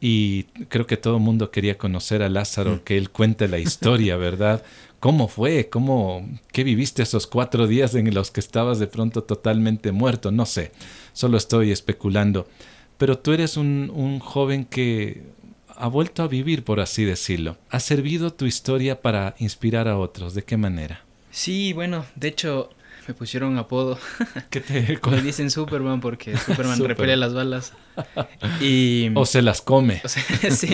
y 0.00 0.44
creo 0.68 0.86
que 0.86 0.96
todo 0.96 1.16
el 1.16 1.22
mundo 1.22 1.50
quería 1.50 1.78
conocer 1.78 2.22
a 2.22 2.28
Lázaro, 2.28 2.76
mm. 2.76 2.78
que 2.80 2.96
él 2.96 3.10
cuente 3.10 3.48
la 3.48 3.58
historia, 3.58 4.16
¿verdad? 4.18 4.62
¿Cómo 5.00 5.28
fue? 5.28 5.68
¿Cómo, 5.68 6.28
¿Qué 6.52 6.64
viviste 6.64 7.02
esos 7.02 7.26
cuatro 7.26 7.66
días 7.66 7.94
en 7.94 8.12
los 8.14 8.30
que 8.30 8.40
estabas 8.40 8.78
de 8.78 8.86
pronto 8.86 9.22
totalmente 9.22 9.92
muerto? 9.92 10.30
No 10.30 10.46
sé, 10.46 10.72
solo 11.12 11.36
estoy 11.36 11.70
especulando. 11.70 12.48
Pero 12.96 13.18
tú 13.18 13.32
eres 13.32 13.56
un, 13.56 13.92
un 13.94 14.18
joven 14.18 14.64
que 14.64 15.22
ha 15.76 15.86
vuelto 15.86 16.24
a 16.24 16.28
vivir, 16.28 16.64
por 16.64 16.80
así 16.80 17.04
decirlo. 17.04 17.56
¿Ha 17.70 17.78
servido 17.78 18.32
tu 18.32 18.46
historia 18.46 19.00
para 19.00 19.36
inspirar 19.38 19.86
a 19.86 19.98
otros? 19.98 20.34
¿De 20.34 20.42
qué 20.42 20.56
manera? 20.56 21.04
Sí, 21.30 21.72
bueno, 21.72 22.04
de 22.16 22.28
hecho, 22.28 22.70
me 23.08 23.14
pusieron 23.14 23.52
un 23.52 23.58
apodo. 23.58 23.98
¿Qué 24.50 24.60
te 24.60 25.00
Me 25.10 25.22
dicen 25.22 25.50
Superman 25.50 26.00
porque 26.00 26.36
Superman 26.36 26.78
repele 26.78 27.16
las 27.16 27.34
balas. 27.34 27.72
Y... 28.60 29.10
O 29.14 29.26
se 29.26 29.42
las 29.42 29.60
come. 29.60 30.02
sí. 30.04 30.68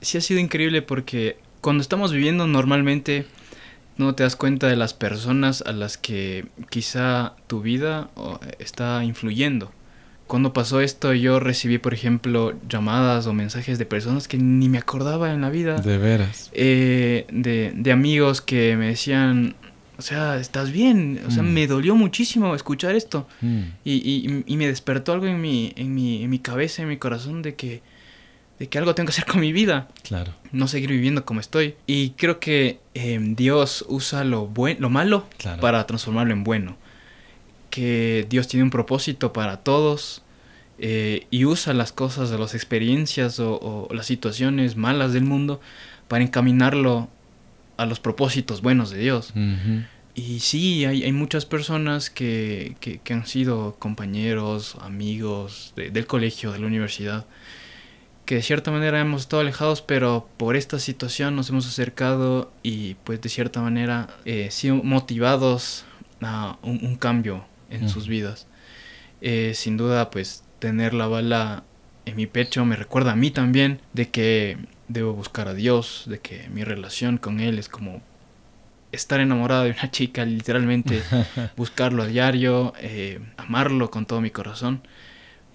sí 0.00 0.18
ha 0.18 0.20
sido 0.20 0.40
increíble 0.40 0.80
porque 0.80 1.36
cuando 1.60 1.82
estamos 1.82 2.12
viviendo 2.12 2.46
normalmente 2.46 3.26
no 3.98 4.14
te 4.14 4.22
das 4.22 4.34
cuenta 4.34 4.66
de 4.68 4.76
las 4.76 4.94
personas 4.94 5.62
a 5.66 5.72
las 5.72 5.98
que 5.98 6.46
quizá 6.70 7.34
tu 7.48 7.60
vida 7.60 8.08
está 8.58 9.04
influyendo. 9.04 9.70
Cuando 10.26 10.54
pasó 10.54 10.80
esto 10.80 11.12
yo 11.12 11.38
recibí, 11.38 11.76
por 11.76 11.92
ejemplo, 11.92 12.54
llamadas 12.66 13.26
o 13.26 13.34
mensajes 13.34 13.78
de 13.78 13.84
personas 13.84 14.26
que 14.26 14.38
ni 14.38 14.70
me 14.70 14.78
acordaba 14.78 15.34
en 15.34 15.42
la 15.42 15.50
vida. 15.50 15.76
De 15.80 15.98
veras. 15.98 16.50
Eh, 16.54 17.26
de, 17.30 17.72
de 17.74 17.92
amigos 17.92 18.40
que 18.40 18.76
me 18.76 18.86
decían, 18.86 19.54
o 20.00 20.02
sea, 20.02 20.38
estás 20.38 20.72
bien. 20.72 21.20
O 21.26 21.30
sea, 21.30 21.42
mm. 21.42 21.52
me 21.52 21.66
dolió 21.66 21.94
muchísimo 21.94 22.54
escuchar 22.54 22.94
esto. 22.94 23.28
Mm. 23.42 23.60
Y, 23.84 24.42
y, 24.46 24.56
me 24.56 24.66
despertó 24.66 25.12
algo 25.12 25.26
en 25.26 25.42
mi, 25.42 25.74
en, 25.76 25.94
mi, 25.94 26.24
en 26.24 26.30
mi 26.30 26.38
cabeza, 26.38 26.80
en 26.80 26.88
mi 26.88 26.96
corazón, 26.96 27.42
de 27.42 27.54
que, 27.54 27.82
de 28.58 28.68
que 28.70 28.78
algo 28.78 28.94
tengo 28.94 29.08
que 29.08 29.10
hacer 29.10 29.26
con 29.26 29.42
mi 29.42 29.52
vida. 29.52 29.88
Claro. 30.02 30.32
No 30.52 30.68
seguir 30.68 30.88
viviendo 30.88 31.26
como 31.26 31.40
estoy. 31.40 31.74
Y 31.86 32.12
creo 32.12 32.40
que 32.40 32.80
em, 32.94 33.36
Dios 33.36 33.84
usa 33.88 34.24
lo, 34.24 34.46
buen, 34.46 34.78
lo 34.80 34.88
malo 34.88 35.26
para 35.60 35.86
transformarlo 35.86 36.32
en 36.32 36.44
bueno. 36.44 36.78
Que 37.68 38.26
Dios 38.30 38.48
tiene 38.48 38.64
un 38.64 38.70
propósito 38.70 39.34
para 39.34 39.58
todos. 39.58 40.22
Eh, 40.78 41.26
y 41.30 41.44
usa 41.44 41.74
las 41.74 41.92
cosas, 41.92 42.30
las 42.30 42.54
experiencias 42.54 43.38
o, 43.38 43.86
las 43.92 44.06
situaciones 44.06 44.76
malas 44.76 45.12
del 45.12 45.24
mundo 45.24 45.60
para 46.08 46.24
encaminarlo 46.24 47.10
a 47.80 47.86
los 47.86 47.98
propósitos 47.98 48.60
buenos 48.60 48.90
de 48.90 48.98
Dios. 48.98 49.32
Y 50.14 50.40
sí, 50.40 50.84
hay, 50.84 51.02
hay 51.02 51.12
muchas 51.12 51.46
personas 51.46 52.10
que, 52.10 52.76
que, 52.80 53.14
han 53.14 53.26
sido 53.26 53.76
compañeros, 53.78 54.76
amigos 54.82 55.72
del 55.76 56.06
colegio, 56.06 56.52
de 56.52 56.58
la 56.58 56.66
universidad, 56.66 57.24
que 58.26 58.34
de 58.34 58.42
cierta 58.42 58.70
manera 58.70 59.00
hemos 59.00 59.22
estado 59.22 59.40
alejados, 59.40 59.80
pero 59.80 60.28
por 60.36 60.56
esta 60.56 60.78
situación 60.78 61.36
nos 61.36 61.48
hemos 61.48 61.66
acercado 61.66 62.52
y 62.62 62.94
pues 63.04 63.20
de 63.22 63.30
cierta 63.30 63.62
manera 63.62 64.08
eh, 64.26 64.50
sido 64.50 64.76
motivados 64.76 65.84
a 66.20 66.58
un, 66.62 66.96
cambio 66.96 67.46
en 67.70 67.88
sus 67.88 68.08
vidas. 68.08 68.46
Eh, 69.22 69.52
sin 69.54 69.78
duda, 69.78 70.10
pues 70.10 70.44
tener 70.58 70.92
la 70.92 71.06
bala 71.06 71.64
en 72.04 72.16
mi 72.16 72.26
pecho 72.26 72.64
me 72.64 72.76
recuerda 72.76 73.12
a 73.12 73.16
mí 73.16 73.30
también 73.30 73.80
de 73.92 74.10
que 74.10 74.58
debo 74.90 75.12
buscar 75.12 75.48
a 75.48 75.54
Dios, 75.54 76.04
de 76.06 76.18
que 76.18 76.48
mi 76.50 76.64
relación 76.64 77.18
con 77.18 77.40
Él 77.40 77.58
es 77.58 77.68
como 77.68 78.02
estar 78.92 79.20
enamorada 79.20 79.64
de 79.64 79.70
una 79.70 79.90
chica, 79.90 80.24
literalmente 80.24 81.02
buscarlo 81.56 82.02
a 82.02 82.06
diario, 82.06 82.72
eh, 82.80 83.20
amarlo 83.36 83.90
con 83.90 84.06
todo 84.06 84.20
mi 84.20 84.30
corazón, 84.30 84.82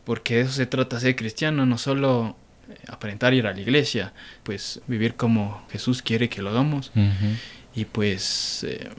porque 0.06 0.36
de 0.36 0.42
eso 0.42 0.54
se 0.54 0.66
trata 0.66 1.00
ser 1.00 1.16
cristiano, 1.16 1.66
no 1.66 1.78
solo 1.78 2.36
eh, 2.70 2.76
aparentar 2.88 3.34
ir 3.34 3.46
a 3.48 3.54
la 3.54 3.60
iglesia, 3.60 4.14
pues 4.44 4.82
vivir 4.88 5.16
como 5.16 5.64
Jesús 5.70 6.02
quiere 6.02 6.30
que 6.30 6.42
lo 6.42 6.52
hagamos, 6.52 6.92
y 7.76 7.86
pues 7.86 8.64
eh, 8.64 8.90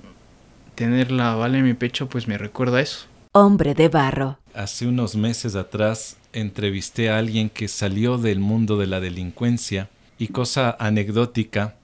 tener 0.74 1.10
la 1.10 1.34
bala 1.34 1.58
en 1.58 1.64
mi 1.64 1.74
pecho, 1.74 2.08
pues 2.08 2.28
me 2.28 2.36
recuerda 2.36 2.80
eso. 2.80 3.06
Hombre 3.32 3.74
de 3.74 3.88
barro. 3.88 4.38
Hace 4.54 4.86
unos 4.86 5.14
meses 5.14 5.56
atrás 5.56 6.16
entrevisté 6.32 7.10
a 7.10 7.18
alguien 7.18 7.50
que 7.50 7.68
salió 7.68 8.16
del 8.16 8.38
mundo 8.38 8.78
de 8.78 8.86
la 8.86 9.00
delincuencia 9.00 9.88
y 10.18 10.28
cosa 10.28 10.76
anecdótica, 10.78 11.76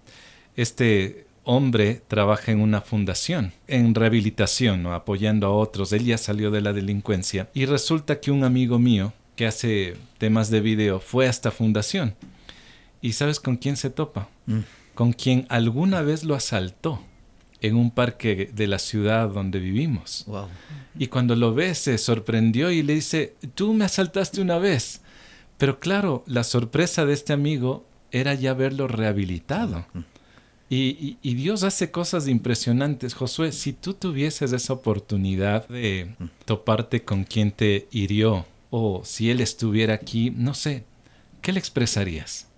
este 0.57 1.27
hombre 1.45 2.03
trabaja 2.09 2.53
en 2.53 2.61
una 2.61 2.81
fundación, 2.81 3.53
en 3.67 3.95
rehabilitación, 3.95 4.87
apoyando 4.87 5.47
a 5.47 5.51
otros. 5.51 5.93
Él 5.93 6.05
ya 6.05 6.19
salió 6.19 6.51
de 6.51 6.61
la 6.61 6.73
delincuencia 6.73 7.49
y 7.55 7.67
resulta 7.67 8.21
que 8.21 8.31
un 8.31 8.45
amigo 8.45 8.79
mío 8.79 9.13
que 9.37 9.47
hace 9.47 9.97
temas 10.19 10.51
de 10.51 10.61
video 10.61 11.01
fue 11.01 11.27
a 11.27 11.31
esta 11.31 11.51
fundación. 11.51 12.15
¿Y 13.01 13.13
sabes 13.15 13.41
con 13.41 13.57
quién 13.57 13.77
se 13.77 13.91
topa? 13.91 14.29
Mm. 14.47 14.61
Con 14.95 15.13
quien 15.13 15.47
alguna 15.49 16.03
vez 16.03 16.23
lo 16.23 16.35
asaltó 16.35 17.01
en 17.61 17.77
un 17.77 17.91
parque 17.91 18.51
de 18.53 18.67
la 18.67 18.79
ciudad 18.79 19.29
donde 19.29 19.59
vivimos. 19.59 20.27
Y 20.99 21.07
cuando 21.07 21.35
lo 21.35 21.55
ve 21.55 21.75
se 21.75 21.97
sorprendió 21.97 22.71
y 22.71 22.83
le 22.83 22.95
dice, 22.95 23.35
tú 23.55 23.73
me 23.73 23.85
asaltaste 23.85 24.41
una 24.41 24.59
vez. 24.59 25.01
Pero 25.59 25.79
claro, 25.79 26.25
la 26.27 26.45
sorpresa 26.45 27.07
de 27.07 27.15
este 27.15 27.33
amigo 27.33 27.87
era 28.13 28.35
ya 28.35 28.55
verlo 28.55 28.87
rehabilitado. 28.87 29.87
Y, 30.75 31.19
Dios 31.23 31.65
hace 31.65 31.91
cosas 31.91 32.29
impresionantes. 32.29 33.13
Josué, 33.13 33.53
si 33.53 33.75
tú 33.75 33.93
tuvieses 33.93 34.53
esa 34.53 34.73
oportunidad 34.73 35.69
de 35.69 36.15
toparte 36.47 37.03
con 37.03 37.25
quien 37.25 37.53
te 37.53 37.89
hirió, 37.91 38.47
o 38.71 39.03
si 39.05 39.31
él 39.31 39.43
estuviera 39.43 39.93
aquí, 39.93 40.31
no 40.31 40.55
sé, 40.55 40.85
¿qué 41.43 41.53
le 41.53 41.59
expresarías? 41.59 42.49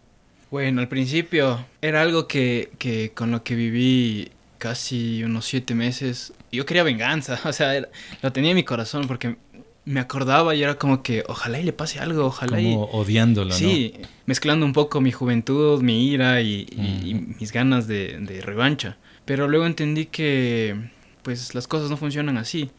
Bueno, 0.53 0.81
al 0.81 0.87
principio 0.88 1.67
era 1.83 2.03
algo 2.03 2.29
que, 2.29 2.71
que 2.79 3.11
con 3.12 3.33
lo 3.33 3.43
que 3.43 3.57
viví 3.57 4.31
casi 4.59 5.25
unos 5.25 5.47
siete 5.47 5.75
meses. 5.75 6.33
Yo 6.53 6.64
quería 6.64 6.85
venganza, 6.85 7.40
o 7.45 7.53
sea, 7.53 7.85
lo 8.23 8.33
tenía 8.33 8.53
en 8.53 8.57
mi 8.57 8.62
corazón 8.62 9.09
porque 9.09 9.37
me 9.85 10.01
acordaba 10.01 10.55
y 10.55 10.62
era 10.62 10.79
como 10.79 11.03
que 11.03 11.25
ojalá 11.29 11.61
y 11.61 11.64
le 11.64 11.73
pase 11.73 11.99
algo, 11.99 12.27
ojalá 12.27 12.57
como 12.57 12.85
odiándolo, 12.85 13.53
sí, 13.53 13.94
mezclando 14.27 14.64
un 14.64 14.73
poco 14.73 15.01
mi 15.01 15.12
juventud, 15.12 15.83
mi 15.83 16.09
ira 16.09 16.40
y, 16.40 16.66
mis 17.38 17.53
ganas 17.53 17.87
de, 17.87 18.18
de, 18.20 18.40
revancha. 18.40 18.97
Pero 19.25 19.49
luego 19.49 19.66
entendí 19.66 20.07
que 20.07 20.77
pues 21.23 21.55
las 21.55 21.66
cosas 21.66 21.90
no 21.90 21.97
funcionan 21.97 22.38
así, 22.38 22.70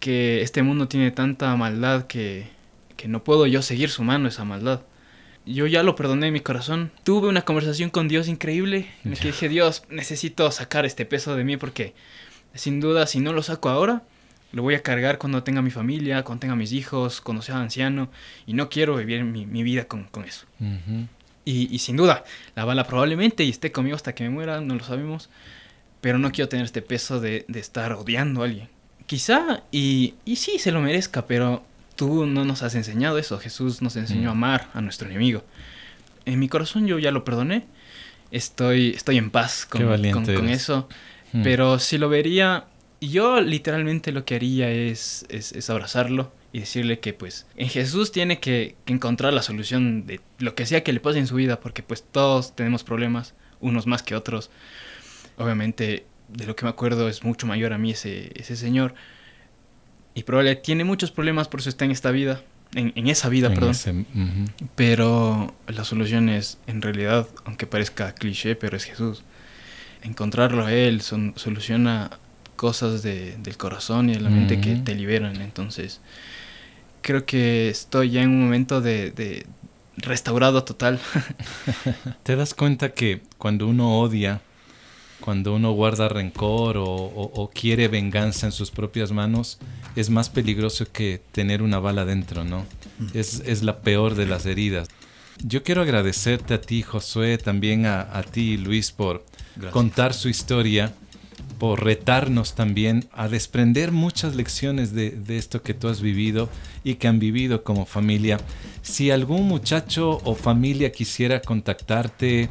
que 0.00 0.42
este 0.42 0.62
mundo 0.62 0.88
tiene 0.88 1.10
tanta 1.10 1.54
maldad 1.56 2.06
que, 2.06 2.48
que 2.96 3.08
no 3.08 3.24
puedo 3.24 3.46
yo 3.46 3.62
seguir 3.62 3.88
sumando 3.88 4.28
esa 4.28 4.44
maldad. 4.44 4.82
Yo 5.44 5.66
ya 5.66 5.82
lo 5.82 5.96
perdoné 5.96 6.28
en 6.28 6.32
mi 6.34 6.40
corazón. 6.40 6.92
Tuve 7.04 7.28
una 7.28 7.42
conversación 7.42 7.90
con 7.90 8.06
Dios 8.06 8.28
increíble 8.28 8.88
en 9.04 9.12
la 9.12 9.16
que 9.16 9.28
dije, 9.28 9.48
Dios, 9.48 9.82
necesito 9.88 10.50
sacar 10.52 10.86
este 10.86 11.04
peso 11.04 11.34
de 11.34 11.44
mí 11.44 11.56
porque 11.56 11.94
sin 12.54 12.80
duda 12.80 13.06
si 13.06 13.18
no 13.18 13.32
lo 13.32 13.42
saco 13.42 13.68
ahora, 13.68 14.02
lo 14.52 14.62
voy 14.62 14.74
a 14.74 14.82
cargar 14.82 15.18
cuando 15.18 15.42
tenga 15.42 15.62
mi 15.62 15.70
familia, 15.70 16.22
cuando 16.22 16.40
tenga 16.40 16.56
mis 16.56 16.72
hijos, 16.72 17.20
cuando 17.20 17.42
sea 17.42 17.56
anciano, 17.56 18.10
y 18.46 18.52
no 18.52 18.68
quiero 18.68 18.96
vivir 18.96 19.24
mi, 19.24 19.62
vida 19.62 19.84
con, 19.84 20.06
eso. 20.24 20.46
y, 21.44 21.78
sin 21.78 21.96
duda, 21.96 22.24
la 22.54 22.64
bala 22.64 22.86
probablemente 22.86 23.44
y 23.44 23.50
esté 23.50 23.72
conmigo 23.72 23.96
hasta 23.96 24.14
que 24.14 24.24
me 24.24 24.30
muera, 24.30 24.60
no 24.60 24.74
lo 24.74 24.84
sabemos, 24.84 25.30
pero 26.00 26.18
no 26.18 26.30
quiero 26.32 26.48
tener 26.48 26.66
este 26.66 26.82
peso 26.82 27.20
de, 27.20 27.46
estar 27.54 27.92
odiando 27.94 28.42
a 28.42 28.44
alguien. 28.44 28.68
Quizá, 29.06 29.62
y, 29.72 30.14
y 30.24 30.36
sí, 30.36 30.58
se 30.58 30.70
lo 30.70 30.80
merezca, 30.80 31.26
pero 31.26 31.64
tú 31.96 32.26
no 32.26 32.44
nos 32.44 32.62
has 32.62 32.74
enseñado 32.74 33.18
eso, 33.18 33.38
Jesús 33.38 33.82
nos 33.82 33.96
enseñó 33.96 34.28
a 34.28 34.32
amar 34.32 34.68
a 34.74 34.80
nuestro 34.80 35.08
enemigo. 35.08 35.44
En 36.24 36.38
mi 36.38 36.48
corazón 36.48 36.86
yo 36.86 36.98
ya 36.98 37.10
lo 37.10 37.24
perdoné, 37.24 37.64
estoy, 38.30 38.90
estoy 38.90 39.18
en 39.18 39.30
paz 39.30 39.66
con, 39.66 39.82
con, 39.82 40.48
eso, 40.48 40.88
pero 41.42 41.78
si 41.78 41.98
lo 41.98 42.08
vería 42.08 42.66
yo 43.08 43.40
literalmente 43.40 44.12
lo 44.12 44.24
que 44.24 44.36
haría 44.36 44.70
es, 44.70 45.26
es, 45.28 45.68
abrazarlo 45.70 46.32
y 46.52 46.60
decirle 46.60 47.00
que 47.00 47.12
pues 47.12 47.46
en 47.56 47.68
Jesús 47.68 48.12
tiene 48.12 48.38
que, 48.38 48.76
encontrar 48.86 49.32
la 49.32 49.42
solución 49.42 50.06
de 50.06 50.20
lo 50.38 50.54
que 50.54 50.66
sea 50.66 50.84
que 50.84 50.92
le 50.92 51.00
pase 51.00 51.18
en 51.18 51.26
su 51.26 51.34
vida, 51.34 51.60
porque 51.60 51.82
pues 51.82 52.04
todos 52.04 52.54
tenemos 52.54 52.84
problemas, 52.84 53.34
unos 53.60 53.86
más 53.86 54.02
que 54.02 54.14
otros. 54.14 54.50
Obviamente, 55.36 56.06
de 56.28 56.46
lo 56.46 56.54
que 56.54 56.64
me 56.64 56.70
acuerdo 56.70 57.08
es 57.08 57.24
mucho 57.24 57.46
mayor 57.46 57.72
a 57.72 57.78
mí 57.78 57.90
ese, 57.90 58.30
ese 58.34 58.56
señor. 58.56 58.94
Y 60.14 60.24
probablemente 60.24 60.62
tiene 60.62 60.84
muchos 60.84 61.10
problemas, 61.10 61.48
por 61.48 61.60
eso 61.60 61.70
está 61.70 61.84
en 61.84 61.90
esta 61.90 62.10
vida, 62.10 62.42
en, 62.74 63.06
esa 63.08 63.28
vida, 63.28 63.52
perdón. 63.52 64.06
Pero 64.76 65.54
la 65.66 65.84
solución 65.84 66.28
es, 66.28 66.58
en 66.66 66.82
realidad, 66.82 67.26
aunque 67.44 67.66
parezca 67.66 68.14
cliché, 68.14 68.56
pero 68.56 68.76
es 68.76 68.84
Jesús. 68.84 69.24
Encontrarlo 70.02 70.64
a 70.66 70.72
Él 70.72 71.00
son, 71.00 71.34
soluciona 71.36 72.18
cosas 72.56 73.02
de, 73.02 73.36
del 73.38 73.56
corazón 73.56 74.10
y 74.10 74.14
de 74.14 74.20
la 74.20 74.30
mente 74.30 74.60
que 74.60 74.76
te 74.76 74.94
liberan. 74.94 75.40
Entonces, 75.40 76.00
creo 77.02 77.26
que 77.26 77.68
estoy 77.68 78.10
ya 78.10 78.22
en 78.22 78.30
un 78.30 78.44
momento 78.44 78.80
de, 78.80 79.44
restaurado 79.96 80.64
total. 80.64 80.98
¿Te 82.22 82.36
das 82.36 82.54
cuenta 82.54 82.94
que 82.94 83.20
cuando 83.36 83.66
uno 83.66 84.00
odia, 84.00 84.40
cuando 85.20 85.54
uno 85.54 85.72
guarda 85.72 86.08
rencor 86.08 86.76
o, 86.78 87.50
quiere 87.52 87.88
venganza 87.88 88.46
en 88.46 88.52
sus 88.52 88.70
propias 88.70 89.12
manos, 89.12 89.58
es 89.94 90.08
más 90.08 90.30
peligroso 90.30 90.86
que 90.90 91.20
tener 91.32 91.62
una 91.62 91.78
bala 91.78 92.04
dentro, 92.04 92.44
¿no? 92.44 92.64
Es, 93.12 93.62
la 93.62 93.80
peor 93.80 94.14
de 94.14 94.26
las 94.26 94.46
heridas. 94.46 94.88
Yo 95.44 95.62
quiero 95.62 95.82
agradecerte 95.82 96.54
a 96.54 96.60
ti, 96.60 96.82
Josué, 96.82 97.36
también 97.36 97.86
a, 97.86 98.22
ti, 98.22 98.56
Luis, 98.56 98.92
por 98.92 99.24
contar 99.70 100.14
su 100.14 100.28
historia, 100.28 100.94
por 101.62 101.84
retarnos 101.84 102.56
también 102.56 103.04
a 103.12 103.28
desprender 103.28 103.92
muchas 103.92 104.34
lecciones 104.34 104.94
de 104.94 105.38
esto 105.38 105.62
que 105.62 105.74
tú 105.74 105.86
has 105.86 106.00
vivido 106.00 106.48
y 106.82 106.96
que 106.96 107.06
han 107.06 107.20
vivido 107.20 107.62
como 107.62 107.86
familia. 107.86 108.40
Si 108.82 109.12
algún 109.12 109.46
muchacho 109.46 110.20
o 110.24 110.34
familia 110.34 110.90
quisiera 110.90 111.40
contactarte, 111.40 112.48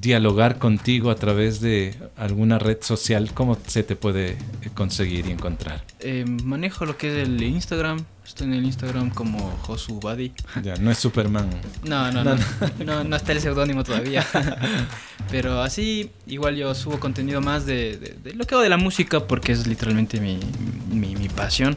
dialogar 0.00 0.58
contigo 0.58 1.10
a 1.10 1.16
través 1.16 1.60
de 1.60 1.94
alguna 2.16 2.58
red 2.58 2.78
social, 2.80 3.32
¿cómo 3.34 3.58
se 3.66 3.82
te 3.82 3.96
puede 3.96 4.36
conseguir 4.74 5.26
y 5.26 5.30
encontrar? 5.32 5.82
Eh, 6.00 6.24
manejo 6.44 6.86
lo 6.86 6.96
que 6.96 7.08
es 7.08 7.28
el 7.28 7.42
Instagram. 7.42 8.04
Estoy 8.24 8.46
en 8.48 8.54
el 8.54 8.64
Instagram 8.64 9.10
como 9.10 9.50
Josu 9.62 10.00
Badi. 10.00 10.32
Ya, 10.62 10.76
no 10.76 10.90
es 10.90 10.98
Superman. 10.98 11.48
No, 11.84 12.12
no, 12.12 12.22
no. 12.22 12.36
No, 12.84 13.04
no, 13.04 13.16
está 13.16 13.32
el 13.32 13.40
seudónimo 13.40 13.84
todavía. 13.84 14.24
Pero 15.30 15.62
así, 15.62 16.10
igual 16.26 16.56
yo 16.56 16.74
subo 16.74 17.00
contenido 17.00 17.40
más 17.40 17.66
de, 17.66 18.16
lo 18.34 18.44
que 18.46 18.54
hago 18.54 18.62
de 18.62 18.68
la 18.68 18.76
música 18.76 19.26
porque 19.26 19.52
es 19.52 19.66
literalmente 19.66 20.20
mi, 20.20 20.38
mi, 20.90 21.16
mi 21.16 21.28
pasión. 21.28 21.76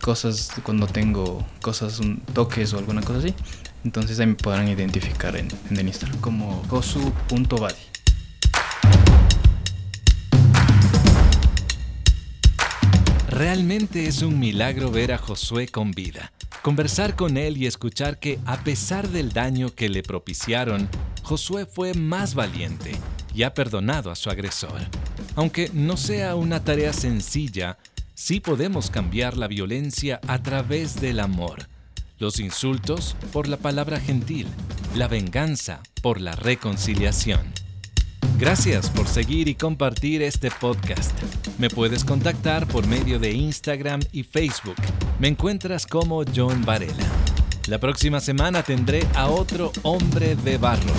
Cosas 0.00 0.52
cuando 0.62 0.86
tengo 0.86 1.44
cosas, 1.60 1.98
un, 1.98 2.20
toques 2.32 2.72
o 2.72 2.78
alguna 2.78 3.02
cosa 3.02 3.18
así 3.18 3.34
entonces 3.88 4.20
ahí 4.20 4.26
me 4.26 4.34
podrán 4.34 4.68
identificar 4.68 5.34
en, 5.34 5.48
el 5.70 5.86
Instagram 5.86 6.20
como 6.20 6.62
gosu.badi. 6.68 7.74
Realmente 13.30 14.06
es 14.06 14.20
un 14.20 14.38
milagro 14.38 14.90
ver 14.90 15.12
a 15.12 15.16
Josué 15.16 15.68
con 15.68 15.92
vida. 15.92 16.32
Conversar 16.60 17.16
con 17.16 17.38
él 17.38 17.56
y 17.56 17.66
escuchar 17.66 18.18
que, 18.18 18.38
a 18.44 18.58
pesar 18.58 19.08
del 19.08 19.32
daño 19.32 19.74
que 19.74 19.88
le 19.88 20.02
propiciaron, 20.02 20.86
Josué 21.22 21.64
fue 21.64 21.94
más 21.94 22.34
valiente 22.34 22.92
y 23.34 23.44
ha 23.44 23.54
perdonado 23.54 24.10
a 24.10 24.16
su 24.16 24.28
agresor. 24.28 24.82
Aunque 25.34 25.70
no 25.72 25.96
sea 25.96 26.34
una 26.34 26.62
tarea 26.62 26.92
sencilla, 26.92 27.78
sí 28.12 28.40
podemos 28.40 28.90
cambiar 28.90 29.38
la 29.38 29.48
violencia 29.48 30.20
a 30.26 30.42
través 30.42 31.00
del 31.00 31.20
amor 31.20 31.68
los 32.18 32.40
insultos 32.40 33.16
por 33.32 33.48
la 33.48 33.56
palabra 33.56 34.00
gentil, 34.00 34.46
la 34.94 35.08
venganza 35.08 35.80
por 36.02 36.20
la 36.20 36.32
reconciliación. 36.32 37.52
Gracias 38.38 38.90
por 38.90 39.06
seguir 39.06 39.48
y 39.48 39.54
compartir 39.54 40.22
este 40.22 40.50
podcast. 40.50 41.12
Me 41.58 41.68
puedes 41.68 42.04
contactar 42.04 42.66
por 42.66 42.86
medio 42.86 43.18
de 43.18 43.32
Instagram 43.32 44.00
y 44.12 44.22
Facebook. 44.22 44.76
Me 45.18 45.28
encuentras 45.28 45.86
como 45.86 46.22
John 46.34 46.64
Varela. 46.64 47.06
La 47.66 47.78
próxima 47.78 48.20
semana 48.20 48.62
tendré 48.62 49.06
a 49.14 49.28
otro 49.28 49.72
hombre 49.82 50.36
de 50.36 50.56
barro. 50.56 50.92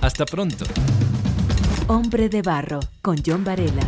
Hasta 0.00 0.24
pronto. 0.26 0.66
Hombre 1.88 2.28
de 2.28 2.42
barro 2.42 2.80
con 3.00 3.16
John 3.24 3.42
Varela. 3.42 3.82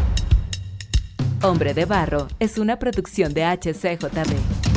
Hombre 1.42 1.74
de 1.74 1.84
barro 1.84 2.28
es 2.40 2.58
una 2.58 2.78
producción 2.78 3.34
de 3.34 3.44
HCJB. 3.44 4.73